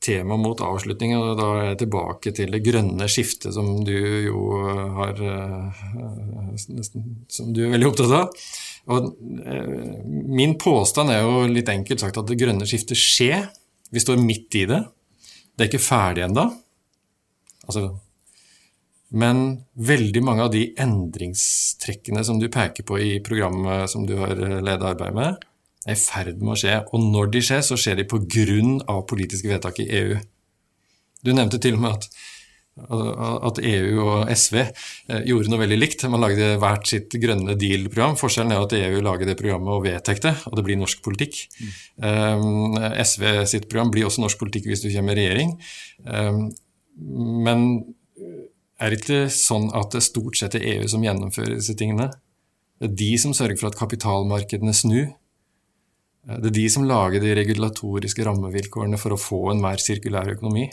tema 0.00 0.36
mot 0.40 0.60
avslutning. 0.64 1.14
og 1.16 1.38
Da 1.38 1.48
er 1.56 1.64
jeg 1.70 1.80
tilbake 1.84 2.32
til 2.36 2.52
det 2.54 2.62
grønne 2.64 3.08
skiftet, 3.10 3.52
som 3.56 3.84
du 3.84 3.94
jo 4.26 4.42
har 4.96 5.20
eh, 5.20 5.86
Som 7.28 7.52
du 7.54 7.64
er 7.64 7.74
veldig 7.74 7.90
opptatt 7.90 8.16
av. 8.16 8.44
Og 8.90 9.10
eh, 9.44 9.74
min 10.28 10.56
påstand 10.60 11.12
er 11.12 11.24
jo 11.24 11.44
litt 11.52 11.68
enkelt 11.72 12.02
sagt 12.02 12.20
at 12.20 12.28
det 12.28 12.38
grønne 12.40 12.68
skiftet 12.68 12.98
skjer. 12.98 13.48
Vi 13.90 14.02
står 14.02 14.20
midt 14.22 14.60
i 14.60 14.66
det. 14.70 14.80
Det 15.54 15.66
er 15.66 15.72
ikke 15.72 15.84
ferdig 15.84 16.24
ennå. 16.28 16.46
Altså, 17.68 17.90
men 19.10 19.44
veldig 19.74 20.22
mange 20.22 20.46
av 20.46 20.52
de 20.54 20.68
endringstrekkene 20.78 22.22
som 22.26 22.38
du 22.38 22.46
peker 22.52 22.86
på 22.86 22.98
i 23.02 23.12
programmet 23.26 23.90
som 23.90 24.06
du 24.06 24.14
har 24.20 24.36
eh, 24.36 24.60
ledet 24.62 24.86
arbeidet 24.92 25.16
med, 25.16 25.46
er 25.88 25.96
i 25.96 25.98
ferd 25.98 26.38
med 26.38 26.54
å 26.54 26.58
skje. 26.60 26.76
Og 26.94 27.06
når 27.10 27.32
de 27.34 27.42
skjer, 27.42 27.64
så 27.66 27.78
skjer 27.80 27.98
de 27.98 28.06
pga. 28.10 29.00
politiske 29.08 29.50
vedtak 29.50 29.80
i 29.82 29.88
EU. 30.02 30.20
Du 31.26 31.32
nevnte 31.34 31.58
til 31.58 31.74
og 31.74 31.82
med 31.82 31.98
at, 31.98 32.06
at 33.50 33.58
EU 33.58 33.98
og 34.04 34.30
SV 34.30 34.62
eh, 34.62 35.26
gjorde 35.26 35.50
noe 35.50 35.64
veldig 35.64 35.82
likt. 35.82 36.06
Man 36.06 36.22
lagde 36.22 36.54
hvert 36.62 36.86
sitt 36.86 37.10
grønne 37.10 37.58
deal-program. 37.58 38.14
Forskjellen 38.20 38.54
er 38.54 38.62
at 38.62 38.78
EU 38.78 39.02
lager 39.02 39.26
det 39.26 39.38
programmet 39.40 39.74
og 39.74 39.88
vedtar 39.90 40.22
det, 40.22 40.36
og 40.46 40.54
det 40.54 40.68
blir 40.68 40.78
norsk 40.78 41.02
politikk. 41.02 41.48
Mm. 41.58 41.76
Um, 41.98 42.82
SV 42.94 43.30
sitt 43.50 43.66
program 43.66 43.90
blir 43.90 44.06
også 44.06 44.22
norsk 44.22 44.38
politikk 44.38 44.70
hvis 44.70 44.86
du 44.86 44.92
kommer 44.94 45.18
i 45.18 45.24
regjering. 45.26 45.56
Men 47.50 47.66
er 48.80 48.92
det 48.92 49.00
ikke 49.02 49.22
sånn 49.32 49.68
at 49.76 49.92
det 49.94 50.02
stort 50.06 50.38
sett 50.40 50.56
er 50.56 50.66
EU 50.74 50.88
som 50.88 51.04
gjennomfører 51.04 51.58
disse 51.58 51.76
tingene? 51.78 52.08
Det 52.80 52.88
er 52.88 52.94
de 52.96 53.10
som 53.20 53.34
sørger 53.36 53.58
for 53.60 53.68
at 53.68 53.78
kapitalmarkedene 53.78 54.72
snur. 54.76 55.10
Det 56.24 56.48
er 56.48 56.56
de 56.56 56.68
som 56.72 56.86
lager 56.88 57.20
de 57.20 57.34
regulatoriske 57.36 58.24
rammevilkårene 58.24 59.00
for 59.00 59.12
å 59.12 59.20
få 59.20 59.40
en 59.52 59.60
mer 59.60 59.80
sirkulær 59.82 60.32
økonomi. 60.32 60.70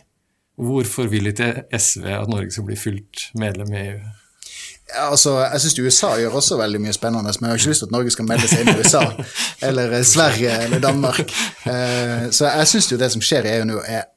Hvorfor 0.58 1.10
vil 1.12 1.30
ikke 1.30 1.67
SV 1.76 2.08
at 2.15 2.32
Norge 2.32 2.56
skal 2.56 2.65
bli 2.70 2.80
fullt 2.80 3.28
medlem 3.38 3.76
i 3.76 3.84
EU? 3.84 4.00
Ja, 4.88 5.10
altså, 5.12 5.34
jeg 5.43 5.62
syns 5.62 5.80
USA 5.84 6.13
gjør 6.15 6.38
også 6.39 6.58
veldig 6.62 6.80
mye 6.82 6.96
spennende, 6.96 7.34
men 7.41 7.50
jeg 7.50 7.54
har 7.54 7.60
ikke 7.60 7.72
lyst 7.74 7.84
til 7.84 7.89
at 7.89 7.96
Norge 7.96 8.13
skal 8.15 8.28
melde 8.30 8.48
seg 8.48 8.63
inn 8.63 8.72
i 8.72 8.78
USA 8.80 9.02
eller 9.67 9.96
Sverige 10.08 10.54
eller 10.63 10.80
Danmark. 10.84 11.34
Eh, 11.67 12.30
så 12.32 12.48
jeg 12.48 12.70
syns 12.72 12.88
jo 12.93 13.00
det 13.02 13.12
som 13.12 13.24
skjer 13.24 13.43
i 13.50 13.58
EU 13.58 13.65
nå, 13.67 13.82
er 13.84 14.08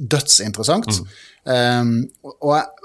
dødsinteressant. 0.00 0.88
Mm. 0.88 1.12
Um, 1.44 2.32
og 2.40 2.54
jeg, 2.56 2.83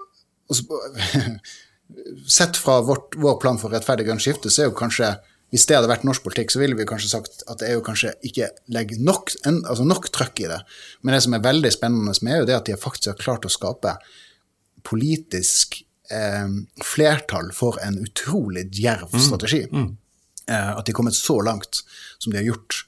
Sett 2.30 2.58
fra 2.58 2.82
vårt, 2.86 3.16
vår 3.18 3.40
plan 3.42 3.58
for 3.58 3.74
rettferdig 3.74 4.06
grønt 4.06 4.22
skifte, 4.22 4.52
så 4.54 4.64
er 4.64 4.70
jo 4.70 4.78
kanskje 4.78 5.16
hvis 5.50 5.66
det 5.66 5.80
hadde 5.80 5.90
vært 5.90 6.04
norsk 6.06 6.22
politikk, 6.22 6.52
så 6.54 6.60
ville 6.62 6.78
vi 6.78 6.86
kanskje 6.86 7.10
sagt 7.10 7.44
at 7.50 7.64
EU 7.66 7.80
kanskje 7.86 8.12
ikke 8.26 8.52
legger 8.70 9.00
nok, 9.02 9.32
altså 9.50 9.86
nok 9.88 10.12
trøkk 10.14 10.44
i 10.44 10.50
det. 10.52 10.60
Men 11.02 11.16
det 11.16 11.24
som 11.26 11.34
er 11.34 11.46
veldig 11.46 11.72
spennende 11.74 12.14
med 12.22 12.36
EU, 12.36 12.44
det 12.46 12.54
er 12.54 12.60
at 12.60 12.70
de 12.70 12.78
faktisk 12.78 13.10
har 13.14 13.22
klart 13.22 13.48
å 13.48 13.54
skape 13.54 13.96
politisk 14.86 15.80
eh, 16.14 16.54
flertall 16.86 17.50
for 17.58 17.82
en 17.82 17.98
utrolig 18.04 18.68
djerv 18.78 19.10
mm. 19.10 19.24
strategi. 19.26 19.64
Mm. 19.72 19.88
Mm. 19.88 19.98
Eh, 20.54 20.70
at 20.76 20.86
de 20.86 20.94
har 20.94 21.00
kommet 21.02 21.18
så 21.18 21.40
langt 21.46 21.82
som 22.20 22.30
de 22.30 22.38
har 22.44 22.46
gjort. 22.52 22.84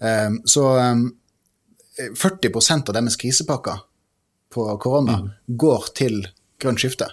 Eh, 0.00 0.40
så 0.48 0.64
40% 1.98 2.88
av 2.88 2.96
deres 2.96 3.20
krisepakker 3.20 3.84
på 4.54 4.64
korona 4.80 5.18
Mm. 5.18 5.30
går 5.60 5.92
til 5.94 6.22
grønt 6.60 6.80
skifte. 6.82 7.08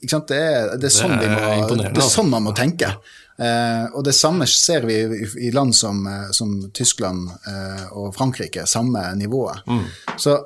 Ikke 0.00 0.14
sant? 0.14 0.30
Det 0.32 0.38
er, 0.40 0.70
det 0.80 0.88
er, 0.88 0.94
sånn, 0.94 1.16
Det 1.20 1.26
er 1.28 1.34
må, 1.34 1.74
det 1.76 1.84
er 1.84 1.90
altså. 1.92 2.08
sånn 2.20 2.30
man 2.32 2.46
må 2.46 2.54
tenke. 2.56 2.94
Eh, 3.40 3.84
og 3.96 4.04
det 4.04 4.14
samme 4.16 4.46
ser 4.48 4.84
vi 4.88 4.96
i, 5.00 5.26
i 5.48 5.50
land 5.52 5.74
som, 5.76 6.00
eh, 6.08 6.30
som 6.36 6.54
Tyskland 6.76 7.28
eh, 7.48 7.84
og 7.96 8.14
Frankrike, 8.16 8.64
samme 8.68 9.02
nivået. 9.16 9.60
Mm. 9.68 9.84
Så 10.20 10.38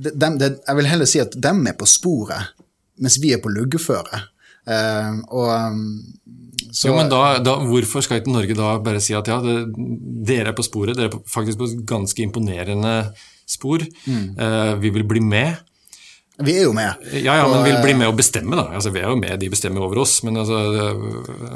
de, 0.00 0.12
de, 0.16 0.50
jeg 0.66 0.76
vil 0.78 0.88
heller 0.88 1.08
si 1.08 1.20
at 1.20 1.36
dem 1.36 1.64
er 1.68 1.76
på 1.80 1.88
sporet, 1.88 2.52
mens 3.00 3.16
vi 3.20 3.32
er 3.36 3.40
på 3.44 3.52
luggeføret. 3.52 4.28
Eh, 4.68 5.18
og 5.32 5.48
um, 5.48 5.82
så, 6.70 6.90
Jo, 6.90 6.94
men 6.98 7.08
da, 7.10 7.38
da, 7.42 7.56
Hvorfor 7.66 8.04
skal 8.04 8.20
ikke 8.20 8.30
Norge 8.34 8.54
da 8.54 8.74
bare 8.84 9.00
si 9.02 9.16
at 9.16 9.26
ja, 9.32 9.40
det, 9.42 9.56
dere 10.28 10.52
er 10.52 10.56
på 10.56 10.64
sporet, 10.64 10.94
dere 10.96 11.08
er 11.08 11.14
på, 11.16 11.22
faktisk 11.28 11.58
på 11.60 11.70
et 11.72 11.80
ganske 11.88 12.24
imponerende 12.24 12.94
spor, 13.50 13.82
Mm. 14.06 14.36
eh, 14.38 14.74
vi 14.84 14.92
vil 14.94 15.08
bli 15.08 15.24
med? 15.24 15.56
Vi 16.44 16.56
er 16.58 16.64
jo 16.64 16.72
med. 16.76 17.02
Ja, 17.12 17.36
ja, 17.36 17.48
men 17.48 17.58
Og, 17.60 17.66
vil 17.66 17.76
bli 17.82 17.92
eh, 17.94 17.98
med 18.00 18.10
å 18.10 18.14
bestemme, 18.16 18.56
da. 18.56 18.68
Altså, 18.76 18.92
vi 18.94 19.02
er 19.02 19.10
jo 19.10 19.18
med, 19.20 19.36
de 19.40 19.50
bestemmer 19.52 19.84
over 19.84 20.00
oss, 20.04 20.20
men 20.26 20.40
altså 20.40 20.62
det, 20.72 20.86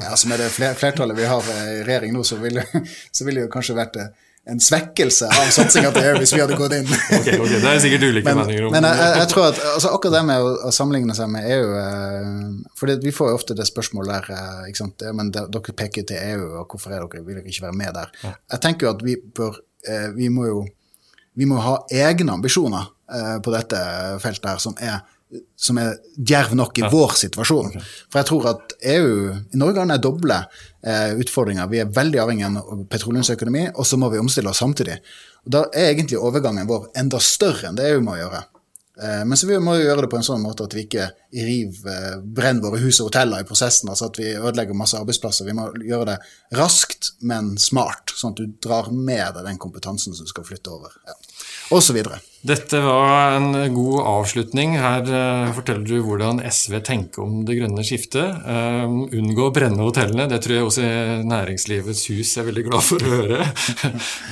Ja, 0.03 0.11
altså 0.11 0.31
Med 0.31 0.43
det 0.43 0.51
flertallet 0.53 1.19
vi 1.19 1.31
har 1.31 1.51
eh, 1.55 1.65
i 1.79 1.81
regjering 1.87 2.15
nå, 2.17 2.25
så 2.27 2.39
ville 2.43 2.65
så 3.17 3.27
ville 3.27 3.41
det 3.41 3.49
jo 3.49 3.53
kanskje 3.55 3.77
vært 3.79 3.99
eh, 4.03 4.13
en 4.53 4.61
svekkelse 4.61 5.31
av 5.33 5.49
satsinga 5.57 5.89
på 5.95 6.03
EU 6.05 6.19
hvis 6.21 6.35
vi 6.37 6.43
hadde 6.43 6.59
gått 6.61 6.75
inn. 6.77 6.91
ok, 7.19 7.31
ok, 7.41 7.55
Det 7.55 7.71
er 7.71 7.81
sikkert 7.81 8.05
ulike 8.11 8.29
Men, 8.29 8.43
meninger 8.43 8.67
om 8.69 8.75
men 8.77 8.87
jeg, 8.91 9.09
jeg, 9.23 9.29
tror 9.33 9.47
at 9.49 9.63
altså, 9.71 9.95
akkurat 9.97 10.19
det 10.19 10.23
med 10.29 10.45
å, 10.45 10.53
å 10.69 10.73
sammenligne 10.77 11.17
seg 11.17 11.31
med 11.33 11.49
EU 11.55 11.71
For 12.77 12.93
vi 13.07 13.15
får 13.17 13.33
jo 13.33 13.39
ofte 13.41 13.57
det 13.57 13.65
spørsmålet 13.71 14.29
der 14.29 14.69
ikke 14.69 14.83
sant? 14.83 15.07
Men 15.17 15.33
de- 15.33 15.47
Dere 15.55 15.77
peker 15.81 16.05
til 16.11 16.21
EU, 16.21 16.45
og 16.61 16.75
hvorfor 16.75 16.93
er 16.93 17.07
dere, 17.07 17.25
vil 17.25 17.41
dere 17.41 17.49
ikke 17.49 17.71
være 17.71 17.81
med 17.81 17.97
der? 17.97 18.13
Jeg 18.53 18.65
tenker 18.67 18.91
jo 18.91 18.93
at 18.93 19.07
vi 19.07 19.17
bør 19.17 19.63
Vi 20.19 20.29
må 20.33 20.51
jo 20.51 20.65
vi 21.35 21.47
må 21.51 21.59
ha 21.59 21.79
egne 21.91 22.37
ambisjoner 22.37 22.91
på 23.05 23.53
dette 23.53 23.79
feltet 24.23 24.47
her 24.49 24.63
som 24.63 24.79
er 24.81 25.03
som 25.57 25.79
er 25.81 25.99
djerv 26.15 26.55
nok 26.59 26.79
i 26.79 26.87
vår 26.91 27.17
situasjon. 27.25 27.75
For 28.13 28.21
jeg 28.21 28.29
tror 28.29 28.49
at 28.53 28.75
EU 28.95 29.13
I 29.33 29.61
Norge 29.61 29.81
har 29.81 29.91
den 29.91 30.03
doble 30.03 30.41
eh, 30.41 31.15
utfordringer. 31.21 31.71
Vi 31.71 31.83
er 31.83 31.93
veldig 31.95 32.23
avhengig 32.23 32.49
av 32.49 32.83
petroleumsøkonomi, 32.91 33.69
og 33.75 33.89
så 33.89 33.99
må 34.01 34.11
vi 34.13 34.23
omstille 34.23 34.53
oss 34.53 34.63
samtidig. 34.63 34.99
Og 35.45 35.55
Da 35.57 35.67
er 35.73 35.93
egentlig 35.93 36.21
overgangen 36.21 36.69
vår 36.71 36.91
enda 37.01 37.21
større 37.23 37.71
enn 37.71 37.79
det 37.79 37.89
EU 37.93 38.03
må 38.05 38.19
gjøre. 38.21 38.45
Eh, 39.03 39.23
men 39.27 39.39
så 39.39 39.49
vi 39.51 39.59
må 39.59 39.75
jo 39.79 39.89
gjøre 39.89 40.05
det 40.05 40.13
på 40.13 40.21
en 40.21 40.27
sånn 40.27 40.45
måte 40.45 40.69
at 40.69 40.75
vi 40.77 40.85
ikke 40.87 41.09
riv, 41.35 41.81
eh, 41.91 42.17
brenner 42.23 42.63
våre 42.69 42.83
hus 42.85 43.01
og 43.01 43.11
hoteller 43.11 43.43
i 43.43 43.49
prosessen. 43.49 43.91
altså 43.91 44.11
at 44.11 44.21
vi 44.21 44.37
ødelegger 44.37 44.79
masse 44.79 44.99
arbeidsplasser. 45.01 45.49
Vi 45.49 45.57
må 45.57 45.71
gjøre 45.83 46.13
det 46.13 46.19
raskt, 46.59 47.15
men 47.21 47.57
smart, 47.59 48.15
sånn 48.15 48.37
at 48.37 48.43
du 48.43 48.59
drar 48.63 48.93
med 48.93 49.35
deg 49.35 49.45
den 49.49 49.59
kompetansen 49.59 50.15
som 50.15 50.29
skal 50.31 50.47
flytte 50.47 50.71
over. 50.71 50.95
Ja. 51.07 51.17
Videre. 51.73 52.21
Dette 52.45 52.77
var 52.85 53.39
en 53.39 53.75
god 53.75 54.01
avslutning. 54.07 54.75
Her 54.77 55.07
eh, 55.09 55.53
forteller 55.57 55.87
du 55.89 56.03
hvordan 56.05 56.43
SV 56.45 56.75
tenker 56.85 57.23
om 57.25 57.39
det 57.49 57.57
grønne 57.57 57.85
skiftet. 57.87 58.43
Um, 58.45 58.99
unngå 59.09 59.47
å 59.47 59.53
brenne 59.55 59.81
hotellene, 59.81 60.27
det 60.29 60.43
tror 60.45 60.59
jeg 60.59 60.67
også 60.67 60.91
Næringslivets 61.25 62.03
hus 62.13 62.35
er 62.37 62.45
veldig 62.51 62.67
glad 62.67 62.85
for 62.85 63.01
å 63.01 63.15
høre. 63.15 63.47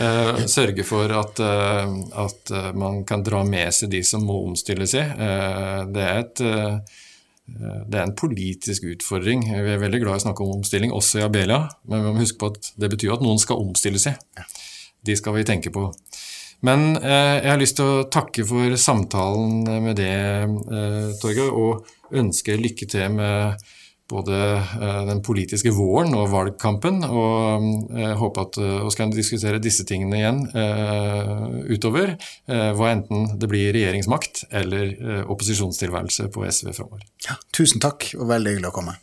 uh, 0.02 0.42
sørge 0.56 0.84
for 0.84 1.14
at, 1.22 1.40
uh, 1.40 1.94
at 2.26 2.52
man 2.76 3.00
kan 3.08 3.24
dra 3.24 3.40
med 3.48 3.72
seg 3.72 3.94
de 3.94 4.02
som 4.04 4.28
må 4.28 4.42
omstille 4.50 4.84
seg. 4.90 5.16
Uh, 5.16 5.88
det 5.88 6.04
er 6.04 6.20
et 6.26 6.44
det 7.52 7.98
er 7.98 8.04
en 8.06 8.14
politisk 8.16 8.84
utfordring. 8.86 9.42
Vi 9.50 9.72
er 9.72 9.80
veldig 9.80 9.98
glad 10.00 10.14
i 10.14 10.20
å 10.20 10.24
snakke 10.28 10.44
om 10.44 10.60
omstilling, 10.60 10.92
også 10.94 11.18
i 11.18 11.24
Abelia, 11.26 11.64
men 11.90 12.04
vi 12.04 12.12
må 12.14 12.22
huske 12.22 12.38
på 12.40 12.52
at 12.52 12.70
det 12.80 12.88
betyr 12.92 13.16
at 13.16 13.24
noen 13.24 13.40
skal 13.42 13.60
omstille 13.60 14.00
seg. 14.00 14.20
De 15.04 15.16
skal 15.18 15.34
vi 15.36 15.44
tenke 15.48 15.72
på. 15.74 15.88
Men 16.66 16.96
eh, 16.96 17.42
jeg 17.42 17.50
har 17.50 17.60
lyst 17.60 17.78
til 17.80 17.88
å 17.90 18.08
takke 18.12 18.46
for 18.46 18.78
samtalen 18.78 19.62
med 19.82 19.96
det, 19.98 20.14
eh, 20.46 21.06
Torgeir, 21.22 21.50
og 21.50 21.86
ønske 22.14 22.58
lykke 22.60 22.86
til 22.90 23.16
med 23.16 23.64
både 24.12 24.38
eh, 24.60 25.00
den 25.08 25.22
politiske 25.24 25.72
våren 25.74 26.14
og 26.18 26.30
valgkampen. 26.32 27.02
Og 27.08 27.96
eh, 27.96 28.14
håper 28.20 28.46
at 28.46 28.58
eh, 28.62 28.80
vi 28.86 28.96
kan 29.00 29.14
diskutere 29.14 29.62
disse 29.62 29.86
tingene 29.88 30.20
igjen 30.20 30.42
eh, 30.52 31.46
utover, 31.72 32.16
eh, 32.46 32.68
hva 32.78 32.92
enten 32.92 33.32
det 33.40 33.50
blir 33.50 33.72
regjeringsmakt 33.74 34.44
eller 34.62 34.92
eh, 34.92 35.22
opposisjonstilværelse 35.32 36.28
på 36.34 36.46
SV 36.46 36.74
framover. 36.76 37.08
Ja, 37.26 37.40
tusen 37.56 37.82
takk, 37.82 38.12
og 38.18 38.28
veldig 38.30 38.56
hyggelig 38.56 38.70
å 38.72 38.76
komme. 38.76 39.00